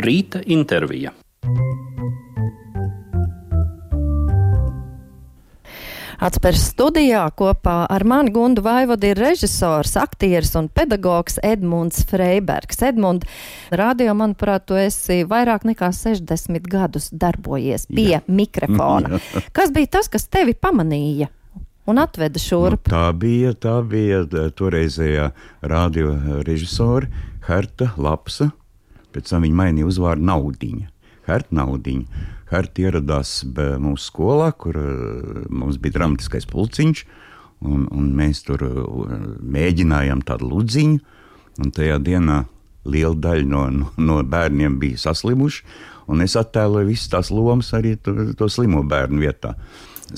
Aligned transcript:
Rīta 0.00 0.40
intervija. 0.48 1.10
Atspērs 6.20 6.66
studijā 6.74 7.22
kopā 7.36 7.86
ar 7.88 8.04
mani 8.04 8.32
Gundu 8.32 8.60
Vaivodu 8.64 9.08
ir 9.08 9.20
režisors, 9.20 9.94
aktieris 9.96 10.52
un 10.56 10.68
pedagogs 10.68 11.38
Edmunds 11.44 12.02
Freibergs. 12.08 12.82
Edmund, 12.84 13.24
radio, 13.72 14.12
manuprāt, 14.16 14.66
tu 14.68 14.76
esi 14.76 15.22
vairāk 15.28 15.64
nekā 15.68 15.88
60 15.96 16.68
gadus 16.68 17.08
darbojies 17.12 17.88
pie 17.88 18.18
Jā. 18.18 18.22
mikrofona. 18.28 19.16
Jā. 19.20 19.44
Kas 19.56 19.72
bija 19.72 19.96
tas, 19.96 20.12
kas 20.12 20.28
tevi 20.28 20.52
pamanīja? 20.56 21.28
Un 21.88 22.00
atveda 22.00 22.40
šurp. 22.40 22.84
Nu, 22.84 22.92
tā 22.92 23.06
bija, 23.16 23.52
tā 23.56 23.80
bija 23.84 24.22
toreizējā 24.56 25.30
radio 25.72 26.12
režisora 26.44 27.08
Herta 27.48 27.94
Lapsa. 27.96 28.52
Pēc 29.14 29.32
tam 29.32 29.46
viņa 29.46 29.58
mainīja 29.62 29.88
uzvārdu 29.90 30.26
Naudiņa. 30.28 30.90
Herta 31.28 31.56
Naudiņa. 31.60 32.26
Herta 32.50 32.82
ieradās 32.82 33.40
mūsu 33.82 34.08
skolā, 34.08 34.50
kur 34.58 34.78
eh, 34.80 35.42
mums 35.50 35.78
bija 35.82 36.00
dramatiskais 36.00 36.48
pulciņš, 36.50 37.04
un, 37.66 37.86
un 37.94 38.08
mēs 38.16 38.42
tur 38.48 38.64
eh, 38.66 38.80
mēģinājām 39.56 40.24
tādu 40.26 40.50
ludziņu, 40.50 40.98
un 41.60 41.76
tajā 41.76 42.00
dienā 42.02 42.42
liela 42.90 43.14
daļa 43.14 43.46
no, 43.46 43.62
no, 43.70 43.92
no 44.00 44.18
bērniem 44.26 44.78
bija 44.80 44.98
saslimuši, 45.04 45.64
un 46.10 46.24
es 46.24 46.34
attēloju 46.38 46.88
visas 46.88 47.12
tās 47.12 47.30
lomas 47.30 47.70
arī 47.76 47.94
to, 48.02 48.32
to 48.34 48.48
slimo 48.50 48.82
bērnu 48.88 49.22
vietā. 49.22 49.54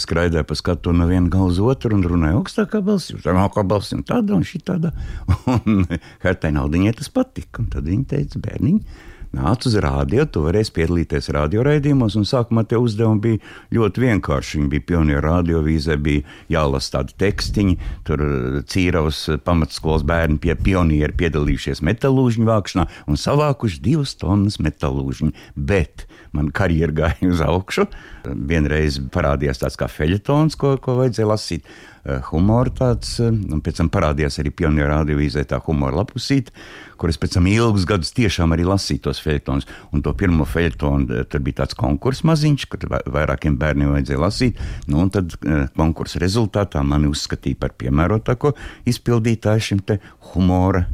Skraidīja 0.01 0.45
pa 0.49 0.57
skatu 0.57 0.95
no 0.97 1.07
viena 1.11 1.29
gala 1.33 1.51
uz 1.53 1.59
otru 1.61 1.97
un 1.97 2.05
runāja 2.07 2.39
augstākā 2.39 2.81
balsī, 2.85 3.19
zemākā 3.21 3.65
balsī, 3.69 3.99
un 3.99 4.07
tāda 4.09 4.37
un 4.39 4.47
šī 4.47 4.63
tāda. 4.65 4.93
Un 5.53 5.85
Hertai 6.23 6.53
Naudiņai 6.55 6.95
tas 6.97 7.11
patika, 7.13 7.61
un 7.61 7.69
tad 7.73 7.89
viņa 7.89 8.07
teica, 8.15 8.41
bērniņi, 8.43 9.03
nāc 9.37 9.67
uz 9.69 9.77
rādio, 9.81 10.25
tu 10.29 10.45
varēsi 10.47 10.75
piedalīties 10.77 11.31
radioraidījumos, 11.37 12.19
sākumā 12.29 12.65
tie 12.69 12.81
uzdevumi 12.81 13.23
bija 13.25 13.41
ļoti 13.79 14.05
vienkārši. 14.05 14.59
Viņi 14.59 14.71
bija 14.75 14.87
pionieru 14.93 15.25
radiovīzē, 15.27 15.97
bija 16.03 16.25
jālasa 16.53 16.99
tādi 16.99 17.17
tekstiņi, 17.23 17.77
tur 18.09 18.25
eh, 18.27 18.59
cīravas 18.69 19.25
pamatskolas 19.47 20.07
bērni 20.09 20.41
pie 20.43 20.57
pionieri 20.57 21.17
piedalījušies 21.23 21.85
metālūžņu 21.89 22.49
vākšanā 22.49 22.89
un 23.09 23.21
savākuši 23.21 23.83
divas 23.85 24.17
tonnas 24.21 24.61
metālūžņu, 24.63 25.33
bet 25.57 26.07
man 26.37 26.53
karjera 26.55 26.97
gāja 27.03 27.33
uz 27.33 27.43
augšu. 27.45 27.89
Vienreiz 28.27 29.01
parādījās 29.13 29.63
tāds 29.63 29.79
kā 29.81 29.89
feļetons, 29.91 30.57
ko, 30.61 30.77
ko 30.83 31.01
vajadzēja 31.01 31.33
lasīt. 31.33 31.73
Eh, 32.03 32.19
humora 32.33 32.71
tāds, 32.75 33.21
eh, 33.23 33.31
un 33.31 33.61
pēc 33.63 33.77
tam 33.79 33.89
parādījās 33.95 34.41
arī 34.43 34.51
pionieru 34.51 34.91
radiovīzē 34.91 35.45
tā 35.47 35.61
humora 35.63 36.01
lapusīte, 36.01 36.51
kur 36.99 37.13
es 37.13 37.17
pēc 37.17 37.37
tam 37.37 37.47
ilgus 37.47 37.85
gadus 37.87 38.11
tiešām 38.17 38.51
arī 38.51 38.65
lasīju 38.67 39.05
tos 39.05 39.21
feļetonus. 39.23 39.69
Un 39.95 40.03
to 40.03 40.11
pirmo 40.19 40.43
feļetonu 40.43 41.21
eh, 41.21 41.23
tur 41.31 41.45
bija 41.47 41.61
tāds 41.61 41.79
konkurss 41.79 42.25
maziņš, 42.27 42.65
kur 42.67 42.89
vairākiem 43.07 43.55
bērniem 43.61 43.95
vajadzēja 43.95 44.19
lasīt. 44.19 44.59
Nu, 44.89 44.99
un 45.05 45.13
tad 45.15 45.37
konkursa 45.77 46.19
rezultātā 46.19 46.83
mani 46.83 47.07
uzskatīja 47.07 47.61
par 47.61 47.77
piemērotāko 47.79 48.51
izpildītāju 48.91 49.67
šim 49.69 49.85
te 49.87 50.01
humora 50.33 50.89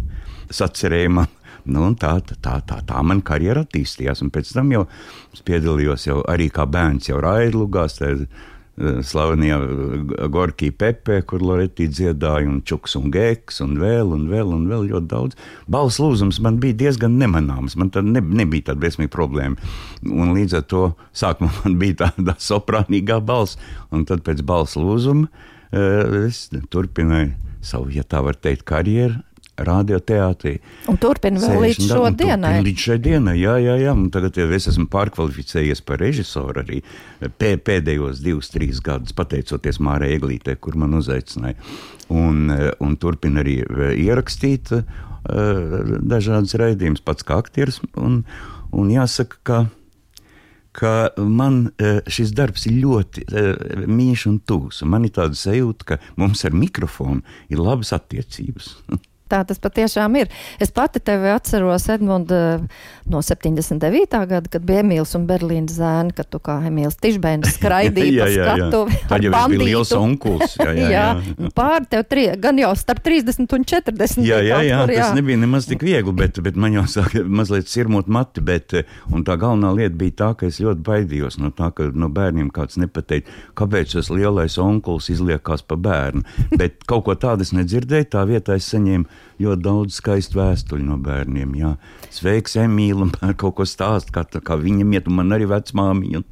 sacerējumam. 0.53 1.33
Nu, 1.69 1.89
tā, 1.97 2.19
tā, 2.21 2.61
tā, 2.69 2.83
tā 2.85 3.01
man 3.05 3.25
karjera 3.25 3.65
attīstījās, 3.65 4.21
un 4.25 4.29
pēc 4.33 4.53
tam 4.53 4.77
jau 4.77 4.85
piedalījos 5.45 6.07
jau 6.09 6.21
arī 6.29 6.53
kā 6.53 6.69
bērns, 6.69 7.09
jau 7.09 7.21
Raidlugās. 7.25 7.97
Tā, 8.01 8.13
slavenajā 8.79 9.59
Gorkija 10.31 10.75
Pepe, 10.79 11.19
kur 11.27 11.43
Loretī 11.43 11.89
dziedāja, 11.91 12.47
un 12.49 12.61
Čuks 12.67 12.95
un 12.99 13.11
Geks, 13.15 13.61
un 13.65 13.77
vēl, 13.81 14.13
un 14.15 14.29
vēl, 14.31 14.53
un 14.55 14.69
vēl 14.71 14.89
ļoti 14.93 15.11
daudz. 15.11 15.39
Balss 15.71 16.01
lūzums 16.03 16.41
man 16.45 16.61
bija 16.63 16.79
diezgan 16.85 17.19
nemanāms, 17.19 17.77
man 17.81 17.91
tad 17.95 18.07
ne, 18.07 18.23
nebija 18.23 18.71
tāda 18.71 18.85
briesmīga 18.85 19.13
problēma. 19.15 19.59
Un 20.07 20.35
līdz 20.37 20.61
ar 20.61 20.67
to 20.71 20.85
sākumā 21.17 21.51
man 21.65 21.79
bija 21.83 22.05
tāda 22.07 22.39
soprānīgā 22.43 23.21
balss, 23.25 23.59
un 23.91 24.07
tad 24.09 24.25
pēc 24.27 24.45
balss 24.47 24.79
lūzuma 24.79 25.29
es 25.69 26.47
turpināju 26.73 27.35
savu, 27.61 27.91
ja 27.93 28.05
tā 28.07 28.23
var 28.25 28.39
teikt, 28.41 28.65
karjeru 28.69 29.19
radioteātrī. 29.67 30.55
Un 30.91 30.99
turpina 31.01 31.41
vēl 31.43 31.65
līdz 31.67 31.89
šodienai. 31.91 32.53
Līdz 32.67 32.85
šai 32.89 32.99
dienai, 33.05 33.37
jā, 33.41 33.57
jā, 33.63 33.79
jā. 33.83 33.95
Un 33.97 34.09
tagad 34.15 34.39
jau 34.39 34.49
es 34.55 34.69
esmu 34.71 34.89
pārkvalificējies 34.93 35.83
par 35.87 36.03
režisoru 36.03 36.63
arī 36.63 36.83
pēdējos 37.39 38.23
divus, 38.25 38.53
trīs 38.55 38.83
gadus, 38.85 39.17
pateicoties 39.17 39.81
Mārai 39.85 40.15
Eglītē, 40.17 40.59
kur 40.61 40.79
man 40.81 40.99
uzaicināja. 40.99 41.59
Un, 42.09 42.47
un 42.81 42.95
turpina 43.01 43.43
arī 43.43 43.61
ierakstīt 43.99 44.73
uh, 44.77 44.85
dažādas 45.29 46.57
raidījumus 46.57 47.05
pats 47.05 47.27
kā 47.27 47.41
aktieris. 47.43 47.83
Un, 48.01 48.23
un 48.73 48.95
jāsaka, 48.95 49.43
ka 49.43 49.67
ka 50.79 51.11
man 51.19 51.71
šis 52.07 52.33
darbs 52.39 52.69
ir 52.69 52.79
ļoti 52.85 53.25
mīļš 53.89 54.27
un 54.31 54.39
tūs. 54.47 54.85
Man 54.87 55.09
ir 55.09 55.15
tāda 55.17 55.39
sajūta, 55.39 55.89
ka 55.89 55.99
mums 56.21 56.45
ar 56.47 56.55
mikrofonu 56.55 57.25
ir 57.51 57.63
labas 57.63 57.95
attiecības. 57.97 58.77
Tā 59.29 59.43
tas 59.45 59.61
patiešām 59.61 60.15
ir. 60.17 60.31
Es 60.61 60.73
pati 60.73 61.01
tevi 61.05 61.29
atceros, 61.29 61.85
Edmund, 61.93 62.33
no 63.09 63.21
79. 63.23 64.21
gada, 64.29 64.49
kad 64.49 64.65
bija 64.65 64.83
Emīls 64.83 65.15
un 65.19 65.27
Berlīnas 65.29 65.77
zēni, 65.77 66.15
kad 66.17 66.31
tu 66.33 66.41
kā 66.45 66.59
Emīls 66.69 66.97
Tišbēns 67.03 67.53
skraidīji 67.59 68.19
pa 68.23 68.29
skatuvi. 68.33 69.01
Tad 69.11 69.27
jau 69.27 69.43
bija 69.53 69.67
liels 69.67 69.93
onkuls. 69.97 70.57
Jā, 70.57 70.73
jā, 70.73 70.89
jā. 70.93 71.05
jā. 71.21 71.51
pār 71.59 71.85
tev 71.91 72.07
tri, 72.09 72.29
gan 72.41 72.61
jau 72.61 72.73
starp 72.79 73.03
30 73.05 73.45
un 73.59 73.69
40. 73.69 74.25
Jā, 74.25 74.41
jā, 74.45 74.63
jā, 74.65 74.81
kur, 74.81 74.95
jā. 74.95 75.05
tas 75.05 75.19
nebija 75.19 75.43
nemaz 75.45 75.69
tik 75.69 75.85
viegli, 75.85 76.15
bet, 76.17 76.41
bet 76.45 76.59
man 76.61 76.77
jau 76.79 76.87
sāka 76.91 77.25
mazliet 77.25 77.69
sirmot 77.69 78.09
mati, 78.13 78.45
bet, 78.45 78.77
un 79.13 79.25
tā 79.29 79.37
galvenā 79.41 79.75
lieta 79.77 79.97
bija 79.99 80.17
tā, 80.23 80.31
ka 80.41 80.49
es 80.49 80.61
ļoti 80.65 80.85
baidījos 80.89 81.39
no 81.43 81.53
tā, 81.55 81.71
ka 81.77 81.91
no 81.93 82.09
bērniem 82.13 82.49
kāds 82.55 82.81
nepateikt, 82.81 83.29
kāpēc 83.59 83.97
tas 83.99 84.13
lielais 84.15 84.59
onkuls 84.63 85.11
izliekās 85.13 85.65
pa 85.69 85.77
bērnu, 85.81 86.25
bet 86.57 86.85
kaut 86.89 87.07
ko 87.09 87.17
tādu 87.19 87.45
es 87.47 87.55
nedzirdēju, 87.57 88.11
tā 88.15 88.25
vietā 88.29 88.57
es 88.59 88.69
saņēmu 88.73 89.18
ļoti 89.39 89.63
daudz 89.63 89.99
skaistu 90.01 90.41
vēstuļu 90.41 90.85
no 90.87 90.99
bērniem. 91.03 91.55
Jā. 91.59 91.73
Sveiks, 92.15 92.57
Emīlija, 92.59 93.09
man 93.13 93.35
kaut 93.41 93.57
ko 93.61 93.67
stāst, 93.69 94.11
kā, 94.15 94.25
kā 94.27 94.59
viņam 94.61 94.95
iet, 94.97 95.11
un 95.11 95.19
man 95.21 95.35
arī 95.37 95.49
vecmāmiņa. 95.51 96.23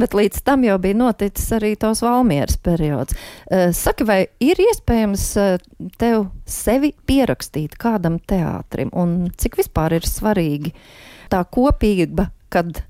Bet 0.00 0.16
līdz 0.18 0.42
tam 0.46 0.66
jau 0.66 0.76
bija 0.82 0.98
noticis 0.98 1.54
arī 1.56 1.74
tos 1.80 2.02
Valmieras 2.04 2.58
periods. 2.64 3.16
Uh, 3.46 3.70
saki, 3.76 4.06
vai 4.08 4.20
ir 4.42 4.60
iespējams 4.66 5.26
uh, 5.40 5.56
tev 6.00 6.28
sevi 6.50 6.94
pierakstīt 7.06 7.78
kādam 7.80 8.18
teātrim, 8.18 8.92
un 8.92 9.30
cik 9.38 9.60
vispār 9.62 9.98
ir 10.00 10.08
svarīgi 10.08 10.74
tā 11.32 11.42
kopība, 11.46 12.28
kad 12.52 12.82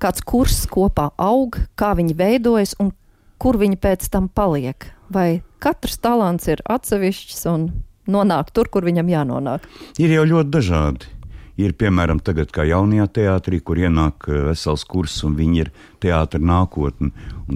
kāds 0.00 0.22
kurs 0.24 0.62
kopā 0.70 1.10
aug, 1.20 1.58
kā 1.78 1.92
viņi 1.98 2.16
veidojas 2.16 2.78
un 2.80 2.94
kur 3.40 3.58
viņi 3.60 3.78
pēc 3.80 4.08
tam 4.12 4.30
paliek? 4.32 4.88
Vai 5.10 5.42
katrs 5.62 5.98
talants 6.00 6.46
ir 6.48 6.62
atsevišķs 6.70 7.46
un 7.50 7.70
nonāk 8.08 8.52
tur, 8.54 8.70
kur 8.72 8.86
viņam 8.86 9.10
jānonāk? 9.10 9.66
Ir 9.98 10.14
jau 10.14 10.28
ļoti 10.28 10.54
dažādi. 10.54 11.16
Ir 11.60 11.74
piemēram 11.76 12.22
tagad, 12.24 12.48
kā 12.54 12.64
jaunajā 12.64 13.06
teātrī, 13.18 13.58
kur 13.60 13.80
ienāk 13.80 14.28
eh, 14.30 14.38
vesels 14.48 14.84
kurs, 14.88 15.18
un 15.26 15.34
viņi 15.36 15.58
ir 15.60 15.70
teātris 16.00 16.44
nākotne, 16.46 17.10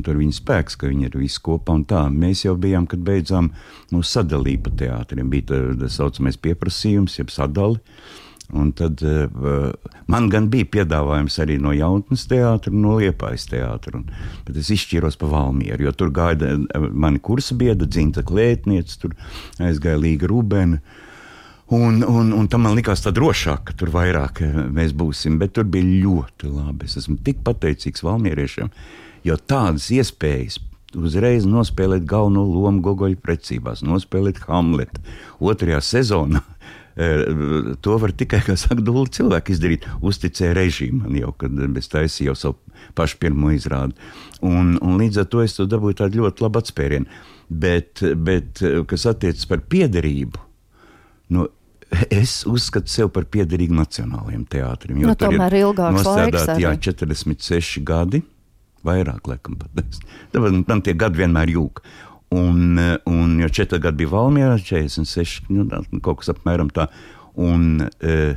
tur 0.05 0.19
viņa 0.21 0.37
spēks, 0.37 0.77
ka 0.77 0.91
viņi 0.91 1.09
ir 1.09 1.17
visi 1.23 1.41
kopā. 1.41 1.79
Mēs 2.13 2.45
jau 2.45 2.57
bijām, 2.61 2.89
kad 2.91 3.01
beidzām 3.07 3.53
mūsu 3.95 4.19
sadalību 4.19 4.67
pa 4.67 4.75
teātriem. 4.83 5.31
Bija 5.33 5.55
tā, 5.55 5.89
saucamais 5.89 6.37
pieprasījums, 6.37 7.17
jeb 7.21 7.33
sadali. 7.33 7.81
Un 8.53 8.73
tad 8.77 9.01
uh, 9.03 9.73
man 10.07 10.29
gan 10.29 10.51
bija 10.53 10.69
piedāvājums 10.77 11.39
arī 11.41 11.57
no 11.63 11.73
jaunatnes 11.73 12.27
teātra, 12.29 12.73
no 12.77 12.99
liepājas 13.01 13.47
teātra. 13.49 13.97
Un, 13.97 14.11
bet 14.45 14.59
es 14.61 14.69
izšķīros 14.75 15.17
pa 15.21 15.31
Valmieru, 15.33 15.87
jo 15.87 15.95
tur 15.97 16.13
gaida 16.15 16.53
eh, 16.53 16.85
mani 16.93 17.23
kursa 17.25 17.57
biedra, 17.57 17.89
Dzinta 17.89 18.23
Klētniece, 18.27 18.99
tur 19.01 19.17
aizgāja 19.65 20.03
Līga 20.03 20.29
Rūbēna. 20.31 20.83
Un, 21.73 22.03
un, 22.05 22.35
un 22.37 22.51
tam 22.53 22.67
man 22.67 22.77
likās 22.77 23.01
tā 23.01 23.15
drošāk, 23.17 23.65
ka 23.71 23.79
tur 23.81 23.95
vairāk 23.95 24.45
eh, 24.45 24.61
mēs 24.77 24.93
būsim, 24.93 25.41
bet 25.41 25.57
tur 25.57 25.65
bija 25.65 26.05
ļoti 26.05 26.53
labi. 26.53 26.85
Es 26.85 27.01
esmu 27.01 27.17
tik 27.25 27.41
pateicīgs 27.49 28.05
valmieriešiem, 28.05 28.69
jo 29.25 29.41
tādas 29.41 29.89
iespējas 29.89 30.61
uzreiz 30.95 31.49
nospēlēt 31.49 32.05
galveno 32.07 32.45
lomu 32.47 32.85
Gogoļa 32.85 33.19
precībās, 33.25 33.81
nospēlēt 33.83 34.45
Hamletu 34.45 35.01
otrajā 35.41 35.81
sezonā 35.83 36.45
To 36.95 37.97
var 37.99 38.13
tikai, 38.15 38.39
kā 38.47 38.55
saka, 38.59 38.83
dūli 38.85 39.11
cilvēki 39.17 39.55
izdarīt. 39.57 39.87
Uzticēja 40.07 40.55
režīmam 40.55 41.17
jau, 41.19 41.33
kad 41.41 41.79
es 41.81 41.91
taisīju 41.91 42.31
jau 42.31 42.37
savu 42.39 42.79
pašu 42.95 43.19
pirmo 43.23 43.51
izrādi. 43.55 43.97
Un, 44.47 44.77
un 44.79 45.01
līdz 45.01 45.25
ar 45.25 45.29
to 45.33 45.43
es 45.43 45.57
to 45.59 45.67
dabūju 45.71 45.99
tādu 46.05 46.23
ļoti 46.23 46.47
labu 46.47 46.63
atspērienu. 46.63 47.21
Bet, 47.51 48.05
bet 48.25 48.63
kas 48.91 49.09
attiecas 49.11 49.49
par 49.51 49.65
piederību, 49.75 50.39
nu, 51.35 51.49
es 52.15 52.43
uzskatu 52.49 52.91
sevi 52.91 53.11
par 53.15 53.27
piederīgu 53.31 53.75
nacionālajiem 53.77 54.47
teātrim. 54.51 55.03
Jo 55.03 55.11
nu, 55.11 55.19
tomēr 55.19 55.59
ir 55.59 55.67
ilgāks 55.69 56.07
laiks. 56.09 56.49
Jā, 56.63 56.75
46 56.79 57.83
gadi, 57.87 58.23
vairāk 58.87 59.31
laikam 59.31 59.59
pat. 59.61 60.01
Man 60.71 60.85
tie 60.85 60.95
gadi 60.99 61.25
vienmēr 61.25 61.55
jūg. 61.57 61.83
Un, 62.35 62.81
un 63.11 63.37
jo 63.39 63.49
četri 63.53 63.79
gadi 63.85 64.03
bija 64.03 64.15
Valmjerā, 64.15 64.57
46, 64.59 65.45
nu, 65.55 65.69
kaut 66.03 66.23
kas 66.23 66.33
apmēram 66.33 66.73
tā. 66.75 66.89
Un, 67.39 67.85
e, 68.01 68.35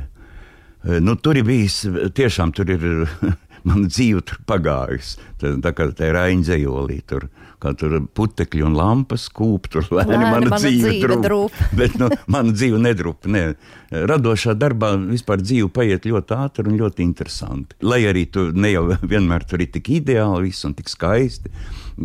Nu, 1.02 1.16
tur 1.18 1.36
ir 1.36 1.44
bijis 1.44 1.80
tiešām 2.14 2.52
tur 2.54 2.68
ir 2.70 2.84
mana 3.66 3.88
dzīve 3.88 4.22
tur 4.26 4.40
pagājusi. 4.48 5.18
Tā, 5.40 5.52
tā 5.64 5.72
kā 5.76 5.88
tā 5.96 6.10
ir 6.10 6.18
aizņējolī, 6.20 6.98
tur, 7.10 7.28
kā 7.62 7.72
tur 7.78 7.96
putekļi 8.14 8.64
un 8.66 8.76
lampas 8.78 9.26
kūp, 9.34 9.68
tur 9.72 9.86
lēni 9.90 10.14
Lēni 10.14 10.24
mana, 10.24 10.50
mana 10.50 10.60
dzīve, 10.62 10.92
dzīve 10.92 11.02
drup. 11.06 11.24
drup. 11.26 11.60
Bet 11.80 11.98
nu, 12.00 12.10
mana 12.30 12.54
dzīve 12.54 12.80
nedrup. 12.82 13.28
Ne. 13.30 13.44
Radošā 13.90 14.54
darbā 14.58 14.92
vispār 15.08 15.42
dzīve 15.42 15.70
paiet 15.74 16.08
ļoti 16.08 16.38
ātri 16.38 16.70
un 16.70 16.78
ļoti 16.80 17.06
interesanti. 17.06 17.78
Lai 17.86 18.02
arī 18.10 18.26
tu 18.32 18.48
ne 18.54 18.74
jau 18.74 18.86
vienmēr 19.14 19.46
tur 19.48 19.64
ir 19.64 19.72
tik 19.74 19.90
ideāli 20.00 20.50
viss 20.50 20.66
un 20.68 20.76
tik 20.78 20.90
skaisti, 20.92 21.52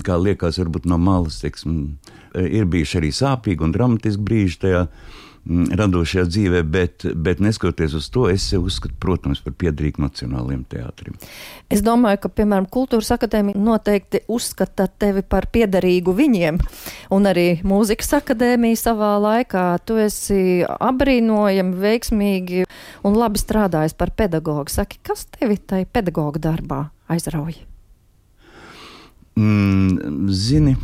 kā 0.06 0.18
liekas 0.18 0.62
varbūt 0.62 0.88
no 0.90 0.98
malas, 1.02 1.42
teiksim, 1.44 1.98
ir 2.34 2.66
bijuši 2.70 3.02
arī 3.02 3.12
sāpīgi 3.14 3.66
un 3.66 3.76
dramatiski 3.76 4.24
brīži 4.26 4.64
tajā 4.66 4.88
radošajā 5.50 6.24
dzīvē, 6.30 6.62
bet, 6.64 7.04
bet 7.20 7.42
neskatoties 7.44 7.94
uz 7.98 8.08
to, 8.14 8.30
es 8.32 8.46
sev 8.48 8.64
uzskatu, 8.70 8.96
protams, 9.00 9.42
par 9.44 9.56
piederīgu 9.60 10.00
nacionālajiem 10.06 10.62
teātrim. 10.72 11.18
Es 11.74 11.84
domāju, 11.84 12.22
ka, 12.24 12.32
piemēram, 12.32 12.70
Kultūras 12.72 13.12
akadēmija 13.16 13.60
noteikti 13.60 14.24
uzskata 14.32 14.88
tevi 14.88 15.26
par 15.28 15.50
piederīgu 15.52 16.16
viņiem. 16.16 16.62
Un 17.14 17.28
arī 17.28 17.48
Mūzikas 17.68 18.14
akadēmija 18.22 18.80
savā 18.80 19.12
laikā. 19.24 19.66
Tu 19.84 20.00
esi 20.06 20.40
apbrīnojami, 20.64 21.76
veiksmīgi 21.84 22.64
un 23.04 23.20
labi 23.20 23.44
strādājis 23.44 23.98
par 24.00 24.16
pedagogu. 24.16 24.72
Saki, 24.72 25.02
kas 25.04 25.28
tevi 25.36 25.60
tai 25.60 25.84
pedagoga 25.84 26.40
darbā 26.40 26.82
aizrauja? 27.12 27.68
Mm, 29.36 30.30
zini, 30.30 30.76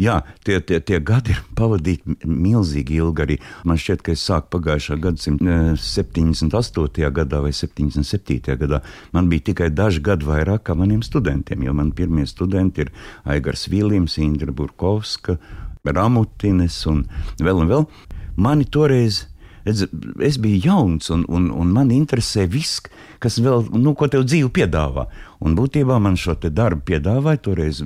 jā, 0.00 0.16
tie, 0.46 0.58
tie, 0.64 0.80
tie 0.80 1.00
gadi 1.04 1.34
ir 1.34 1.40
pavadīti 1.58 2.16
milzīgi 2.24 2.98
ilgi. 3.00 3.24
Arī. 3.24 3.38
Man 3.68 3.80
šķiet, 3.80 4.04
ka 4.06 4.14
es 4.14 4.24
sāku 4.26 4.54
pagājušā 4.56 4.98
gadsimta 5.04 5.56
eh, 5.56 5.70
78. 5.76 7.10
gadā 7.20 7.42
vai 7.44 7.52
77. 7.56 8.56
gadā. 8.60 8.82
Man 9.16 9.30
bija 9.32 9.50
tikai 9.50 9.70
daži 9.74 10.02
gadi 10.04 10.28
vairāk 10.28 10.66
kā 10.68 10.76
maniem 10.78 11.04
studentiem, 11.06 11.64
jo 11.66 11.74
man 11.76 11.92
pirmie 11.96 12.26
studenti 12.28 12.86
ir 12.86 12.94
Aigars 13.28 13.68
Vīlīms, 13.70 14.18
Indra 14.22 14.54
Burkovska, 14.54 15.38
Ramutines 15.84 16.78
un 16.90 17.04
vēl 17.40 17.64
un 17.64 17.70
vēl. 17.70 17.86
Mani 18.40 18.66
toreiz 18.68 19.26
Redz, 19.66 19.84
es 20.24 20.38
biju 20.40 20.60
jauns, 20.64 21.10
un, 21.12 21.24
un, 21.28 21.50
un 21.52 21.72
man 21.74 21.92
interesē 21.92 22.46
viss, 22.50 22.80
kas 23.20 23.38
vēl, 23.42 23.66
nu, 23.76 23.92
ko 23.98 24.08
tev 24.10 24.24
dzīve 24.28 24.50
piedāvā. 24.56 25.06
Un 25.44 25.56
būtībā 25.56 25.96
man 26.00 26.18
šo 26.20 26.36
darbu 26.40 26.84
piedāvāja. 26.92 27.42
Toreiz 27.44 27.80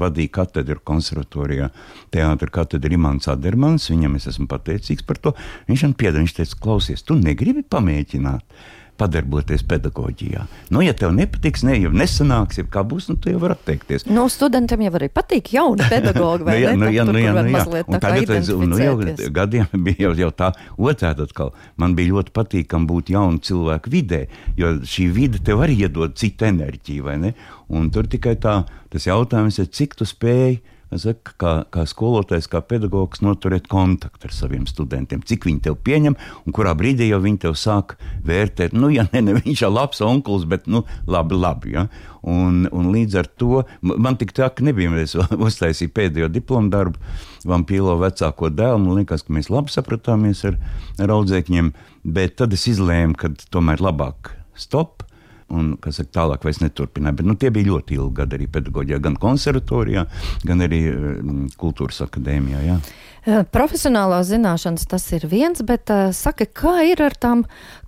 vadīja 0.00 0.34
katedru 0.40 0.80
konservatorijā, 0.84 1.70
teātris 2.14 2.54
katedra 2.54 2.98
Imants 2.98 3.30
Adermans. 3.30 3.90
Viņam 3.90 4.16
es 4.18 4.28
esmu 4.34 4.48
pateicīgs 4.50 5.06
par 5.06 5.22
to. 5.22 5.34
Viņš 5.70 5.88
man 5.88 5.98
piedāvāja, 5.98 6.24
viņš 6.26 6.38
teica, 6.40 6.62
klausies, 6.66 7.06
tu 7.06 7.18
negribi 7.18 7.66
pamēģināt 7.66 8.64
padarboties 9.00 9.64
pedagoģijā. 9.66 10.44
Nu, 10.70 10.82
ja 10.84 10.92
tev 10.94 11.10
nepatiks, 11.16 11.64
ne, 11.66 11.74
ja 11.82 11.90
nesanāks, 11.90 12.60
ja 12.60 12.64
kā 12.70 12.84
būs, 12.86 13.08
nu, 13.10 13.16
tu 13.18 13.32
jau 13.32 13.40
vari 13.42 13.56
atteikties. 13.56 14.04
Nu, 14.06 14.26
studentiem 14.30 14.84
jau 14.86 14.92
arī 15.00 15.08
patīk 15.10 15.50
jauni 15.56 15.86
pedagogi, 15.90 16.44
vai 16.48 16.58
Nu, 16.60 16.68
ne? 16.70 16.76
nu, 16.84 16.92
jā, 16.94 17.06
nu, 17.08 17.16
jā, 17.18 17.32
nu, 17.34 17.42
jā. 17.50 17.64
Un 17.88 17.98
tagad 18.00 18.30
es- 18.36 18.48
nu, 18.54 18.78
jau 18.78 18.94
gadiem 19.34 19.66
bija 19.88 20.06
jau, 20.08 20.12
jau 20.22 20.30
tā 20.30 20.52
otrādi 20.78 21.26
atkal. 21.26 21.50
Man 21.80 21.96
bija 21.98 22.12
ļoti 22.14 22.34
patīkami 22.38 22.86
būt 22.90 23.10
jaunu 23.16 23.42
cilvēku 23.44 23.90
vidē, 23.92 24.22
jo 24.56 24.76
šī 24.86 25.08
vide 25.16 25.42
tev 25.44 25.64
arī 25.66 25.80
iedod 25.88 26.14
citu 26.20 26.46
enerģiju, 26.48 27.08
vai 27.08 27.16
ne? 27.18 27.34
Un 27.74 27.90
tur 27.90 28.06
tikai 28.06 28.36
tā, 28.38 28.60
tas 28.92 29.06
jautājums 29.08 29.58
ir, 29.58 29.66
cik 29.74 29.98
tu 29.98 30.06
spēj 30.06 30.60
Saka, 31.00 31.34
kā, 31.40 31.52
kā 31.74 31.84
skolotājs, 31.88 32.46
kā 32.50 32.60
pedagogs, 32.64 33.22
noturēt 33.24 33.66
kontaktu 33.70 34.28
ar 34.28 34.34
saviem 34.34 34.66
studentiem. 34.70 35.22
Cik 35.26 35.46
viņi 35.48 35.62
tev 35.66 35.78
pieņem, 35.86 36.16
un 36.44 36.54
kurā 36.54 36.74
brīdī 36.78 37.08
jau 37.08 37.20
viņi 37.24 37.40
tev 37.46 37.56
sāk 37.58 37.96
vērtēt, 38.26 38.76
nu, 38.76 38.90
ja 38.94 39.06
ne, 39.12 39.22
ne 39.24 39.36
viņš 39.38 39.64
ir 39.64 39.72
labs 39.72 40.02
onkls, 40.04 40.46
bet, 40.50 40.68
nu, 40.70 40.84
labi, 41.10 41.38
labi. 41.38 41.74
Ja? 41.76 41.86
Un, 42.22 42.64
un 42.72 42.90
līdz 42.94 43.18
ar 43.20 43.30
to 43.40 43.64
man 43.82 44.18
tik 44.20 44.32
tā, 44.36 44.48
ka 44.54 44.64
nebija, 44.64 44.92
es 45.02 45.16
uztaisīju 45.48 45.94
pēdējo 45.96 46.30
diplomu 46.32 46.72
darbu, 46.72 47.00
vampīlo 47.48 47.96
vecāko 48.00 48.52
dēlu, 48.52 48.84
man 48.86 49.02
liekas, 49.02 49.26
ka 49.26 49.34
mēs 49.36 49.50
labi 49.52 49.74
sapratāmies 49.74 50.44
ar, 50.48 50.60
ar 51.02 51.16
audzēkņiem, 51.18 51.72
bet 52.16 52.38
tad 52.40 52.54
es 52.56 52.68
izlēmu, 52.70 53.18
ka 53.18 53.32
tomēr 53.52 53.82
labāk 53.84 54.34
stop. 54.56 55.04
Un, 55.52 55.74
saka, 55.92 56.08
tālāk 56.16 56.44
vairs 56.46 56.62
neturpināja. 56.62 57.18
Bet 57.18 57.26
nu, 57.28 57.36
tie 57.38 57.50
bija 57.52 57.68
ļoti 57.68 57.98
ilgi 57.98 58.16
gadi 58.16 58.38
arī 58.38 58.46
pedagoģijā, 58.50 58.98
gan 59.04 59.18
konservatorijā, 59.20 60.06
gan 60.48 60.64
arī 60.64 60.80
mm, 60.88 61.42
kultūras 61.60 62.00
akadēmijā. 62.06 62.62
Jā. 62.64 62.78
Eh, 63.24 63.40
Profesionālās 63.52 64.28
zināšanas 64.28 64.84
tas 64.88 65.06
ir 65.16 65.24
viens, 65.30 65.62
bet 65.64 65.92
uh, 65.92 66.10
saka, 66.16 66.44
kā 66.44 66.78
ir 66.90 67.00
ar 67.04 67.16
tām 67.16 67.44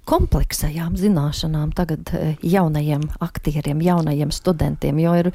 kompleksajām 0.08 0.94
zināšanām 1.00 1.74
tagad 1.76 2.12
uh, 2.16 2.34
jaunajiem 2.40 3.08
aktieriem, 3.24 3.82
jaunajiem 3.84 4.32
studentiem, 4.32 5.00
jo 5.04 5.16
ir 5.20 5.32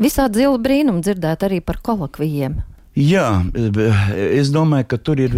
visādi 0.00 0.44
zila 0.44 0.60
brīnumi 0.62 1.04
dzirdēt 1.04 1.48
arī 1.48 1.60
par 1.64 1.82
kolokvijiem. 1.84 2.62
Jā, 2.92 3.40
es 4.12 4.50
domāju, 4.52 4.84
ka 4.90 4.98
tur 5.00 5.20
ir, 5.24 5.32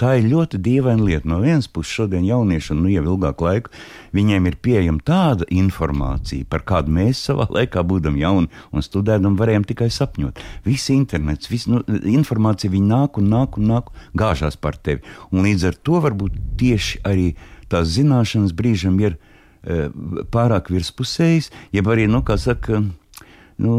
tā 0.00 0.14
ir 0.16 0.30
ļoti 0.30 0.56
dīvaina 0.56 1.04
lieta. 1.04 1.28
No 1.28 1.42
vienas 1.42 1.66
puses, 1.68 1.92
šodien 1.92 2.24
jauniešiem, 2.24 2.78
nu 2.80 2.88
jau 2.88 3.02
ilgāku 3.10 3.44
laiku, 3.44 3.72
viņiem 4.16 4.48
ir 4.48 4.56
pieejama 4.64 5.04
tāda 5.04 5.44
informācija, 5.52 6.46
par 6.48 6.64
kādu 6.64 6.94
mēs 6.96 7.20
savā 7.28 7.44
laikā, 7.52 7.82
būdam 7.84 8.16
jauni 8.16 8.48
un 8.72 8.86
studējam, 8.86 9.36
varējām 9.36 9.66
tikai 9.68 9.90
sapņot. 9.92 10.40
Viss 10.64 10.88
internets, 10.94 11.50
viss 11.52 11.68
nu, 11.68 11.82
informācija, 12.08 12.72
viņi 12.72 12.88
nāk 12.88 13.20
un 13.20 13.28
nāk 13.34 13.60
un 13.60 13.68
nāk, 13.74 13.92
gāžās 14.16 14.56
par 14.56 14.80
tevi. 14.80 15.04
Un 15.28 15.44
līdz 15.44 15.68
ar 15.68 15.76
to 15.76 16.00
varbūt 16.00 16.40
tieši 16.62 17.02
arī 17.04 17.34
tās 17.68 17.92
zināšanas 17.98 18.56
brīžam 18.56 18.96
ir 19.04 19.18
e, 19.20 19.90
pārāk 20.32 20.72
virspusējas, 20.72 21.52
jeb 21.76 21.92
arī, 21.92 22.08
nu, 22.08 22.24
kā 22.24 22.40
saka, 22.40 22.80
Nu, 23.62 23.76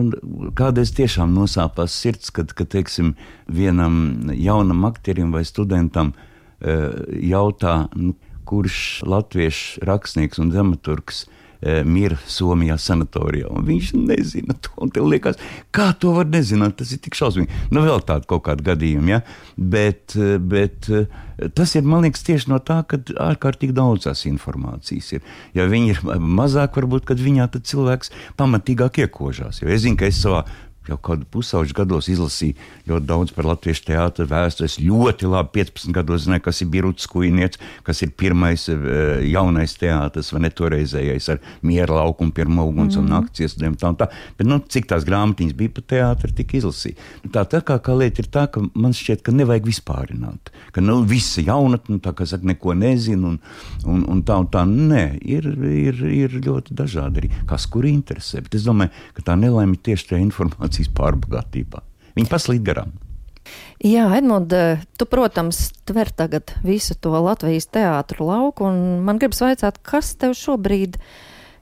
kādreiz 0.56 0.94
tiešām 0.95 1.33
nosāpās 1.35 1.95
sirds, 2.00 2.31
kad, 2.31 2.53
kad 2.56 2.71
teiksim, 2.71 3.13
vienam 3.51 4.30
jaunam 4.31 4.85
aktierim 4.88 5.33
vai 5.35 5.44
studentam 5.47 6.13
uh, 6.13 7.03
jautā, 7.19 7.89
nu, 8.00 8.15
kurš 8.47 9.03
latviešu 9.07 9.83
rakstnieks 9.88 10.39
un 10.39 10.51
dramaturgs 10.53 11.25
uh, 11.25 11.39
mir 11.88 12.15
Somijā 12.27 12.77
sanatorijā. 12.81 13.50
Un 13.54 13.65
viņš 13.68 13.94
nezina 13.98 14.56
to. 14.60 14.74
Un 14.83 14.92
tev 14.94 15.07
liekas, 15.12 15.39
kā 15.75 15.92
to 16.00 16.13
var 16.18 16.27
nezināt? 16.30 16.77
Tas 16.80 16.92
ir 16.95 17.01
tik 17.04 17.18
šausmīgi. 17.18 17.63
Nu, 17.74 17.83
vēl 17.86 18.04
tāda 18.07 18.27
kaut 18.30 18.45
kāda 18.48 18.74
gadījuma, 18.74 19.15
ja? 19.15 19.21
bet, 19.57 20.18
uh, 20.18 20.36
bet 20.39 20.89
uh, 20.92 21.07
tas 21.56 21.75
ir, 21.77 21.88
man 21.88 22.06
liekas, 22.06 22.25
tieši 22.27 22.51
no 22.51 22.60
tā, 22.63 22.81
ka 22.88 23.00
ārkārtīgi 23.30 23.75
daudz 23.77 24.07
tās 24.07 24.25
informācijas 24.30 25.13
ir. 25.18 25.24
Ja 25.57 25.68
viņi 25.69 25.95
ir 25.95 26.04
mazāk, 26.20 26.77
varbūt, 26.82 27.08
kad 27.10 27.22
viņā 27.22 27.50
tad 27.53 27.67
cilvēks 27.70 28.13
pamatīgāk 28.39 29.03
iekožās. 29.05 29.63
Jo 29.63 29.72
es 29.74 29.86
zinu, 29.86 30.00
ka 30.00 30.10
es 30.10 30.22
savā 30.24 30.43
jau 30.90 30.98
kādu 31.00 31.28
pusauģu 31.32 31.75
gados 31.78 32.10
izlasīju 32.12 32.58
ļoti 32.90 33.08
daudz 33.08 33.34
par 33.36 33.48
latviešu 33.48 33.86
teātru 33.88 34.28
vēstures. 34.30 34.78
Ļoti 34.84 35.30
labi 35.32 35.62
15 35.62 35.96
gados 35.96 36.25
zināju, 36.25 36.44
kas 36.48 36.62
ir 36.63 36.70
Biruts 36.74 37.08
Kujnieks, 37.10 37.62
kas 37.88 38.04
ir 38.04 38.12
pirmais 38.20 38.66
eh, 38.72 39.24
jaunais 39.32 39.75
teātris, 39.80 40.32
vai 40.36 40.44
ne 40.46 40.52
toreizējais 40.54 41.30
ar 41.34 41.42
miera 41.63 42.02
laukumu, 42.02 42.36
pirmo 42.36 42.68
uguns 42.68 42.98
un 43.00 43.08
nakts 43.12 43.46
iestudējumu 43.46 43.80
tā 43.80 43.94
tā. 44.02 44.10
Bet, 44.40 44.48
nu, 44.50 44.60
cik 44.60 44.90
tās 44.92 45.08
grāmatiņas 45.08 45.56
bija 45.60 45.75
par 45.78 45.88
teātri, 45.94 46.34
tika 46.42 46.60
izlasīta. 46.60 47.08
Tā, 47.34 47.46
tā 47.50 47.63
kā, 47.66 47.80
kā 47.84 47.96
lieta 47.98 48.24
ir 48.24 48.30
tā, 48.34 48.46
ka 48.52 48.63
man 48.74 48.96
šķiet, 48.98 49.24
ka 49.24 49.36
nevajag 49.36 49.70
vispārināt. 49.70 50.52
Ka 50.75 50.84
nu, 50.84 51.00
visi 51.08 51.46
jaunatni, 51.48 52.02
tā 52.04 52.16
kā 52.18 52.28
saka, 52.28 52.48
neko 52.52 52.75
nezina 52.80 53.32
un, 53.32 53.40
un, 53.88 54.04
un 54.10 54.24
tā 54.28 54.42
un 54.44 54.50
tā. 54.52 54.66
Nē, 54.68 55.06
ir, 55.24 55.48
ir, 55.70 56.04
ir 56.10 56.38
ļoti 56.44 56.75
dažādi 56.78 57.24
arī, 57.24 57.32
kas 57.50 57.70
kur 57.72 57.88
interesē. 57.88 58.44
Bet 58.44 58.60
es 58.60 58.68
domāju, 58.68 58.92
ka 59.16 59.25
tā 59.30 59.38
nelaime 59.40 59.80
tieši 59.80 60.12
tajā 60.12 60.24
informācijā 60.25 60.73
informācijas 60.74 60.94
pārbagātībā. 60.94 61.82
Viņi 62.15 62.30
paslīd 62.30 62.63
garām. 62.63 62.94
Jā, 63.84 64.08
Edmund, 64.15 64.53
tu, 64.98 65.06
protams, 65.06 65.74
tver 65.86 66.10
tagad 66.15 66.56
visu 66.63 66.96
to 66.96 67.12
Latvijas 67.12 67.68
teātru 67.68 68.25
lauku, 68.30 68.65
un 68.65 69.03
man 69.03 69.20
gribas 69.20 69.42
vaicāt, 69.42 69.82
kas 69.84 70.15
tev 70.15 70.34
šobrīd 70.34 70.98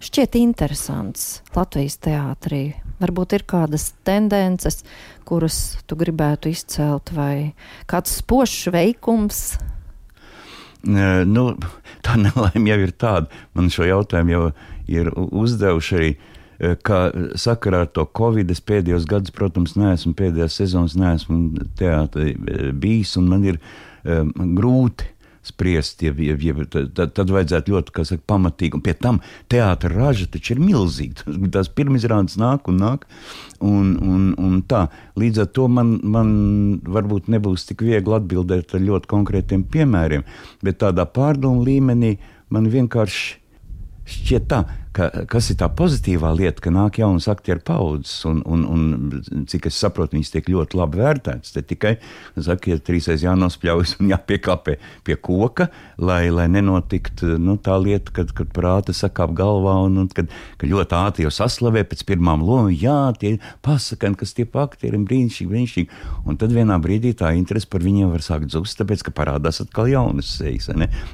šķiet 0.02 0.38
interesants 0.38 1.42
Latvijas 1.56 1.98
teātrī? 1.98 2.76
Varbūt 3.02 3.34
ir 3.34 3.44
kādas 3.50 3.94
tendences, 4.06 4.84
kuras 5.26 5.82
tu 5.88 5.98
gribētu 5.98 6.52
izcelt, 6.52 7.12
vai 7.12 7.56
kāds 7.90 8.20
spožs 8.22 8.70
veikums? 8.70 9.58
Nu, 10.86 11.56
tā 12.06 12.18
nelaime 12.22 12.70
jau 12.70 12.82
ir 12.86 12.94
tāda. 12.94 13.42
Man 13.58 13.74
šo 13.74 13.90
jautājumu 13.90 14.36
jau 14.36 14.46
ir 14.92 15.10
uzdevuši 15.18 15.98
arī 15.98 16.12
ka 16.86 17.00
sakarā 17.40 17.86
ar 17.86 17.90
to 17.94 18.06
Covid 18.18 18.52
es 18.54 18.62
pēdējos 18.64 19.08
gados, 19.10 19.34
protams, 19.36 19.78
neesmu 19.80 20.14
pēdējās 20.18 20.60
sezonas, 20.62 20.98
neesmu 21.00 21.66
teātrī 21.80 22.36
bijis, 22.78 23.16
un 23.18 23.32
man 23.32 23.48
ir 23.48 23.58
um, 24.06 24.34
grūti 24.58 25.10
spriest, 25.42 26.04
ja, 26.06 26.14
ja, 26.18 26.36
ja, 26.38 26.66
tad, 26.70 27.14
tad 27.18 27.32
vajadzētu 27.34 27.74
ļoti 27.74 28.04
saka, 28.06 28.24
pamatīgi. 28.30 28.78
Un 28.78 28.84
pie 28.86 28.94
tam 28.94 29.20
teātris 29.50 29.96
raža 29.96 30.28
taču 30.30 30.54
ir 30.54 30.62
milzīga. 30.62 31.26
Tās 31.56 31.72
pirmizrādes 31.74 32.38
nāk 32.42 32.70
un 32.70 32.78
nāk. 32.82 33.08
Un, 33.58 33.96
un, 33.98 34.30
un 34.38 34.62
tā. 34.70 34.86
Līdz 35.18 35.46
ar 35.46 35.50
to 35.58 35.68
man, 35.72 35.96
man 36.04 36.32
varbūt 36.86 37.32
nebūs 37.34 37.66
tik 37.70 37.82
viegli 37.88 38.18
atbildēt 38.18 38.78
ar 38.78 38.86
ļoti 38.86 39.10
konkrētiem 39.10 39.66
piemēriem, 39.74 40.26
bet 40.62 40.82
tādā 40.86 41.08
pārdomu 41.10 41.66
līmenī 41.66 42.16
man 42.54 42.70
vienkārši 42.70 43.40
šķiet 44.12 44.48
tā, 44.52 44.64
ka, 44.96 45.08
kas 45.32 45.50
ir 45.52 45.58
tā 45.62 45.68
pozitīvā 45.72 46.32
lieta, 46.36 46.62
ka 46.64 46.74
nāk 46.74 47.00
jaunas 47.02 47.28
aktieru 47.32 47.64
paudzes, 47.66 48.14
un, 48.28 48.42
un, 48.46 48.66
un 48.68 49.46
cik 49.50 49.70
es 49.70 49.80
saprotu, 49.80 50.18
viņas 50.18 50.34
tiek 50.34 50.50
ļoti 50.52 50.80
labi 50.80 51.02
vērtētas. 51.02 51.54
Te 51.56 51.64
tikai, 51.66 51.94
saka, 52.36 52.74
ja 52.74 52.82
trīsreiz 52.82 53.24
jānospļaujas 53.26 53.98
un 54.02 54.12
jāpiekāpē 54.12 54.78
pie 55.08 55.18
koka, 55.24 55.70
lai, 56.02 56.26
lai 56.34 56.48
nenotiktu 56.52 57.38
nu, 57.42 57.58
tā 57.62 57.78
lieta, 57.82 58.14
kad, 58.16 58.34
kad 58.36 58.52
prāta 58.56 58.96
sakāp 58.96 59.36
galvā, 59.38 59.78
un, 59.88 60.02
un 60.04 60.12
kad, 60.12 60.32
kad 60.62 60.72
ļoti 60.72 60.98
ātri 61.00 61.28
jau 61.28 61.34
saslavē 61.42 61.86
pēc 61.88 62.04
pirmām 62.12 62.44
lomām, 62.46 62.72
jā, 62.76 63.00
tie 63.22 63.38
pasakani, 63.66 64.20
kas 64.20 64.36
tie 64.38 64.48
aktieri 64.62 65.00
ir 65.00 65.08
brīnišķīgi, 65.08 65.52
brīnišķīgi. 65.52 66.02
Un 66.28 66.40
tad 66.42 66.54
vienā 66.56 66.78
brīdī 66.84 67.14
tā 67.18 67.32
interese 67.38 67.70
par 67.72 67.84
viņiem 67.86 68.12
var 68.12 68.26
sākt 68.26 68.52
zust, 68.54 68.78
tāpēc, 68.82 69.06
ka 69.08 69.16
parādās 69.16 69.62
atkal 69.64 69.90
jaunas 69.92 70.36
sejas. 70.38 70.70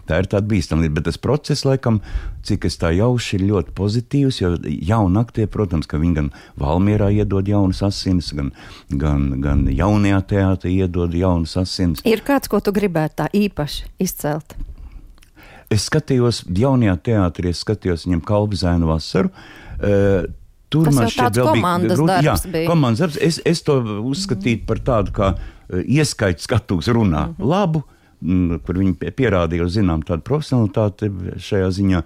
Tā 0.08 0.22
ir 0.22 0.30
tāda 0.32 0.48
bīstama 0.50 0.84
lieta, 0.84 0.96
bet 0.98 1.08
tas 1.10 1.20
process, 1.22 1.66
laikam, 1.68 2.02
cik 2.48 2.68
es 2.70 2.80
tā 2.82 2.92
jauši, 2.96 3.38
ir 3.38 3.48
ļoti 3.52 3.67
pozitīvs, 3.76 4.40
jo 4.42 4.54
jauni 4.64 5.20
aktieri, 5.20 5.50
protams, 5.52 5.88
ka 5.90 5.98
viņi 6.02 6.14
gan 6.16 6.30
Valmierā 6.60 7.10
iedod 7.16 7.48
jaunas 7.48 7.82
asinis, 7.84 8.32
gan, 8.38 8.52
gan, 8.90 9.42
gan 9.42 9.66
jaunajā 9.68 10.22
teātrī 10.32 10.78
iedod 10.84 11.14
jaunas 11.14 11.58
asinis. 11.58 12.02
Ir 12.06 12.22
kāds, 12.28 12.48
ko 12.48 12.60
tu 12.64 12.72
gribētu 12.72 13.24
tā 13.24 13.30
īpaši 13.34 13.86
izcelt? 14.00 14.56
Es 15.70 15.90
skatījos 15.90 16.46
jaunajā 16.56 16.96
teātrī, 17.10 17.52
es 17.52 17.60
skatījos 17.66 18.06
viņam 18.08 18.22
kalbzēnu 18.28 18.88
vasaru. 18.88 19.32
Uh, 19.78 20.28
Tur 20.68 20.84
Tas 20.90 20.98
man 20.98 21.08
šķiet, 21.08 21.20
tāds 21.22 21.38
vēl 21.40 21.46
bija 21.48 21.56
komandas 21.62 21.96
grūti. 21.96 22.12
Jā, 22.12 22.24
darbs 22.34 22.48
bija. 22.52 22.68
komandas 22.68 23.00
darbs. 23.00 23.18
Es, 23.24 23.38
es 23.48 23.62
to 23.64 23.76
uzskatītu 24.04 24.66
par 24.68 24.82
tādu 24.84 25.14
kā 25.16 25.30
eh, 25.38 25.84
ieskaitu 25.96 26.44
skatuves 26.44 26.90
runā. 26.92 27.22
Mhm. 27.30 27.46
Labu, 27.48 27.84
mm, 28.20 28.58
kur 28.68 28.76
viņi 28.82 28.92
pie- 29.00 29.14
pierādīja, 29.16 29.64
zinām, 29.72 30.04
tādu 30.04 30.26
profesionalitāti 30.28 31.08
šajā 31.40 31.70
ziņā. 31.72 32.02